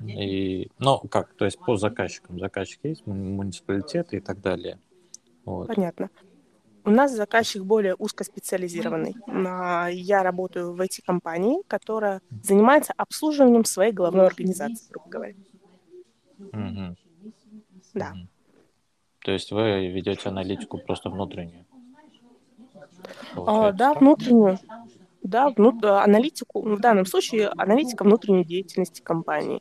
И, 0.00 0.70
ну, 0.78 0.98
как, 1.10 1.34
то 1.34 1.44
есть 1.44 1.58
по 1.58 1.76
заказчикам. 1.76 2.38
Заказчики 2.38 2.88
есть, 2.88 3.06
муниципалитеты 3.06 4.18
и 4.18 4.20
так 4.20 4.40
далее. 4.40 4.78
Вот. 5.44 5.68
Понятно. 5.68 6.10
У 6.86 6.90
нас 6.90 7.12
заказчик 7.12 7.62
более 7.62 7.94
узкоспециализированный. 7.94 9.14
Я 9.94 10.22
работаю 10.22 10.74
в 10.74 10.80
IT-компании, 10.80 11.62
которая 11.66 12.20
занимается 12.42 12.92
обслуживанием 12.96 13.64
своей 13.64 13.92
головной 13.92 14.26
организации, 14.26 14.90
грубо 14.90 15.08
говоря. 15.08 15.34
Угу. 16.38 16.96
Да. 17.94 18.10
Угу. 18.10 18.28
То 19.20 19.32
есть 19.32 19.50
вы 19.50 19.88
ведете 19.88 20.28
аналитику 20.28 20.78
просто 20.78 21.08
внутреннюю? 21.08 21.64
А, 23.34 23.72
да, 23.72 23.94
внутреннюю 23.94 24.58
да, 25.24 25.48
вну, 25.48 25.78
э, 25.82 25.86
аналитику, 25.86 26.62
в 26.62 26.80
данном 26.80 27.06
случае 27.06 27.48
аналитика 27.48 28.04
внутренней 28.04 28.44
деятельности 28.44 29.00
компании, 29.00 29.60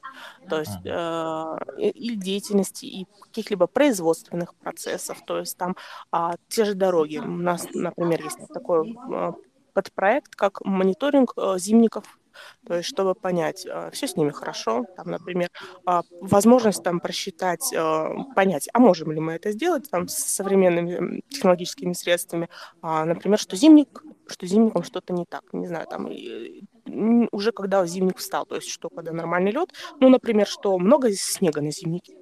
то 0.49 0.60
есть 0.60 0.86
э, 0.86 1.56
или 1.78 2.15
деятельности 2.15 2.86
и 2.86 3.08
каких-либо 3.21 3.67
производственных 3.67 4.54
процессов, 4.56 5.17
то 5.26 5.39
есть 5.39 5.58
там 5.58 5.76
э, 6.12 6.32
те 6.49 6.65
же 6.65 6.76
дороги. 6.76 7.17
У 7.17 7.26
нас, 7.26 7.67
например, 7.73 8.21
есть 8.23 8.39
такой 8.54 8.91
э, 8.91 9.32
подпроект, 9.73 10.36
как 10.36 10.62
мониторинг 10.65 11.34
э, 11.38 11.56
зимников 11.58 12.19
то 12.65 12.76
есть, 12.76 12.89
чтобы 12.89 13.15
понять, 13.15 13.65
э, 13.65 13.89
все 13.91 14.08
с 14.08 14.15
ними 14.15 14.32
хорошо, 14.32 14.86
там, 14.96 15.12
например, 15.12 15.50
э, 15.88 16.02
возможность 16.22 16.84
там 16.84 17.00
просчитать, 17.00 17.72
э, 17.74 18.10
понять, 18.36 18.69
а 18.74 18.80
можем 18.80 19.12
ли 19.12 19.19
мы 19.19 19.34
это 19.34 19.52
сделать 19.52 19.89
там 19.89 20.08
с 20.08 20.15
современными 20.15 21.22
технологическими 21.30 21.93
средствами, 21.93 22.50
а, 22.82 23.06
например, 23.06 23.39
что 23.39 23.56
зимник 23.56 24.04
что 24.28 24.48
зимником 24.48 24.84
что-то 24.84 25.13
не 25.13 25.26
так, 25.26 25.43
не 25.52 25.67
знаю, 25.67 25.86
там 25.88 26.10
уже 27.32 27.52
когда 27.52 27.86
зимник 27.86 28.17
встал, 28.17 28.46
то 28.46 28.56
есть 28.56 28.69
что 28.69 28.89
когда 28.89 29.12
нормальный 29.12 29.52
лед, 29.52 29.74
ну, 30.00 30.10
например, 30.10 30.48
что 30.48 30.78
много 30.80 31.12
снега 31.12 31.62
на 31.62 31.72
зимнике, 31.72 32.15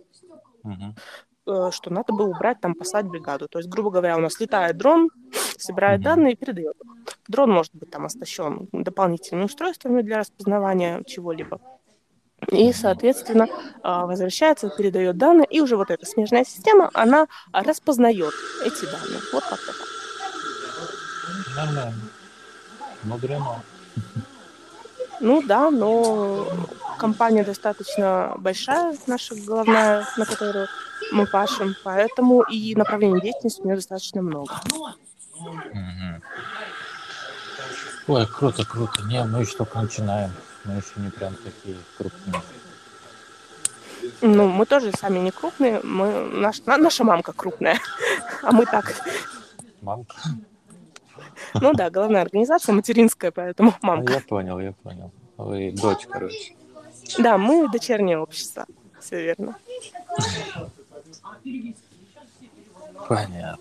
uh-huh. 0.63 0.97
Что 1.45 1.89
надо 1.89 2.13
бы 2.13 2.25
убрать, 2.25 2.59
там, 2.61 2.75
послать 2.75 3.05
бригаду. 3.05 3.47
То 3.47 3.59
есть, 3.59 3.69
грубо 3.69 3.89
говоря, 3.89 4.17
у 4.17 4.21
нас 4.21 4.39
летает 4.39 4.77
дрон, 4.77 5.09
собирает 5.57 6.01
uh-huh. 6.01 6.03
данные 6.03 6.33
и 6.33 6.35
передает. 6.35 6.75
Дрон 7.27 7.51
может 7.51 7.73
быть 7.73 7.89
там 7.89 8.05
оснащен 8.05 8.67
дополнительными 8.71 9.45
устройствами 9.45 10.01
для 10.01 10.19
распознавания 10.19 11.03
чего-либо. 11.05 11.59
И, 12.47 12.73
соответственно, 12.73 13.47
а, 13.83 14.05
возвращается, 14.07 14.69
передает 14.69 15.17
данные, 15.17 15.45
и 15.45 15.61
уже 15.61 15.77
вот 15.77 15.91
эта 15.91 16.05
смежная 16.05 16.43
система, 16.43 16.89
она 16.93 17.27
распознает 17.53 18.33
эти 18.65 18.85
данные. 18.85 19.19
Вот 19.31 19.43
как-то 19.43 19.67
так. 19.67 19.87
Нормально. 21.55 21.93
Мудрено. 23.03 23.63
Ну 25.19 25.41
да, 25.43 25.69
но 25.69 26.47
компания 27.01 27.43
достаточно 27.43 28.35
большая, 28.37 28.95
наша 29.07 29.33
головная, 29.35 30.05
на 30.17 30.25
которую 30.25 30.67
мы 31.11 31.25
пашем, 31.25 31.75
поэтому 31.83 32.43
и 32.43 32.75
направлений 32.75 33.19
деятельности 33.19 33.61
у 33.61 33.65
нее 33.65 33.75
достаточно 33.77 34.21
много. 34.21 34.53
Угу. 35.39 36.21
Ой, 38.07 38.27
круто, 38.27 38.65
круто. 38.65 39.01
Не, 39.05 39.23
мы 39.23 39.41
еще 39.41 39.57
только 39.57 39.81
начинаем. 39.81 40.31
Мы 40.63 40.73
еще 40.73 40.93
не 40.97 41.09
прям 41.09 41.33
такие 41.35 41.75
крупные. 41.97 42.41
Ну, 44.21 44.47
мы 44.47 44.65
тоже 44.67 44.91
сами 44.91 45.17
не 45.19 45.31
крупные. 45.31 45.79
Мы, 45.83 46.29
наш, 46.29 46.61
наша 46.65 47.03
мамка 47.03 47.33
крупная, 47.33 47.79
а 48.43 48.51
мы 48.51 48.65
так. 48.65 48.93
Мамка? 49.81 50.15
Ну 51.55 51.73
да, 51.73 51.89
главная 51.89 52.21
организация 52.21 52.73
материнская, 52.73 53.31
поэтому 53.31 53.73
мамка. 53.81 54.13
Я 54.13 54.19
понял, 54.19 54.59
я 54.59 54.73
понял. 54.73 55.11
Вы 55.37 55.71
дочь, 55.71 56.05
короче. 56.07 56.60
Да, 57.17 57.37
мы 57.37 57.69
дочернее 57.69 58.19
общество. 58.19 58.65
Все 58.99 59.23
верно. 59.23 59.57
Понятно. 63.07 63.57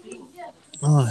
Ой. 0.83 1.09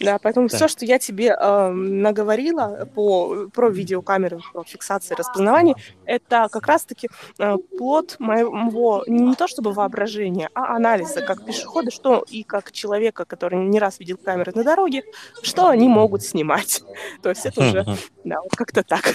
Да, 0.00 0.18
поэтому 0.18 0.48
так. 0.48 0.56
все, 0.56 0.68
что 0.68 0.84
я 0.84 0.98
тебе 0.98 1.36
э, 1.38 1.68
наговорила 1.70 2.88
по, 2.94 3.48
про 3.52 3.68
видеокамеры, 3.68 4.40
про 4.52 4.64
фиксацию 4.64 5.16
распознавания, 5.16 5.74
это 6.04 6.48
как 6.50 6.66
раз-таки 6.66 7.08
э, 7.38 7.56
плод 7.78 8.16
моего 8.18 9.04
не 9.06 9.34
то 9.34 9.48
чтобы 9.48 9.72
воображения, 9.72 10.50
а 10.54 10.76
анализа 10.76 11.22
как 11.22 11.44
пешехода, 11.44 11.90
что 11.90 12.24
и 12.28 12.42
как 12.42 12.72
человека, 12.72 13.24
который 13.24 13.58
не 13.58 13.78
раз 13.78 13.98
видел 13.98 14.18
камеры 14.18 14.52
на 14.54 14.64
дороге, 14.64 15.02
что 15.42 15.68
они 15.68 15.88
могут 15.88 16.22
снимать. 16.22 16.82
То 17.22 17.30
есть 17.30 17.46
это 17.46 17.60
уже, 17.60 17.84
да, 18.24 18.40
вот 18.40 18.54
как-то 18.56 18.82
так. 18.82 19.14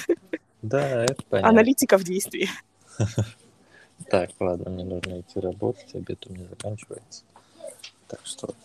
Да, 0.61 1.03
это 1.05 1.21
понятно. 1.29 1.49
Аналитика 1.49 1.97
в 1.97 2.03
действии. 2.03 2.49
Так, 4.09 4.29
ладно, 4.39 4.69
мне 4.69 4.85
нужно 4.85 5.19
идти 5.19 5.41
работать, 5.41 5.93
обед 5.93 6.25
у 6.25 6.33
меня 6.33 6.47
заканчивается. 6.47 7.23
Так 8.07 8.21
что 8.23 8.55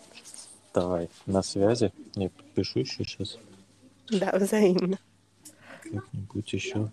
Давай, 0.74 1.08
на 1.26 1.42
связи. 1.42 1.92
Я 2.16 2.30
подпишу 2.30 2.80
еще 2.80 3.04
сейчас. 3.04 3.38
Да, 4.10 4.32
взаимно. 4.36 4.98
Как-нибудь 5.84 6.52
еще 6.52 6.90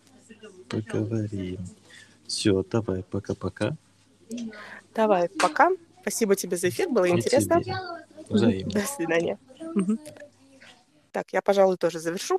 поговорим. 0.70 1.58
Все, 2.28 2.64
давай, 2.64 3.02
пока-пока. 3.02 3.76
Давай, 4.94 5.30
пока. 5.30 5.72
Спасибо 6.02 6.36
тебе 6.36 6.58
за 6.58 6.70
эфир, 6.70 6.90
было 6.90 7.06
И 7.06 7.10
интересно. 7.10 7.62
Тебе. 7.62 7.76
Взаимно. 8.30 8.72
До 8.72 8.82
свидания. 8.82 9.40
Угу. 9.60 9.98
Так, 11.12 11.34
я, 11.34 11.42
пожалуй, 11.42 11.78
тоже 11.78 12.00
завершу. 12.00 12.30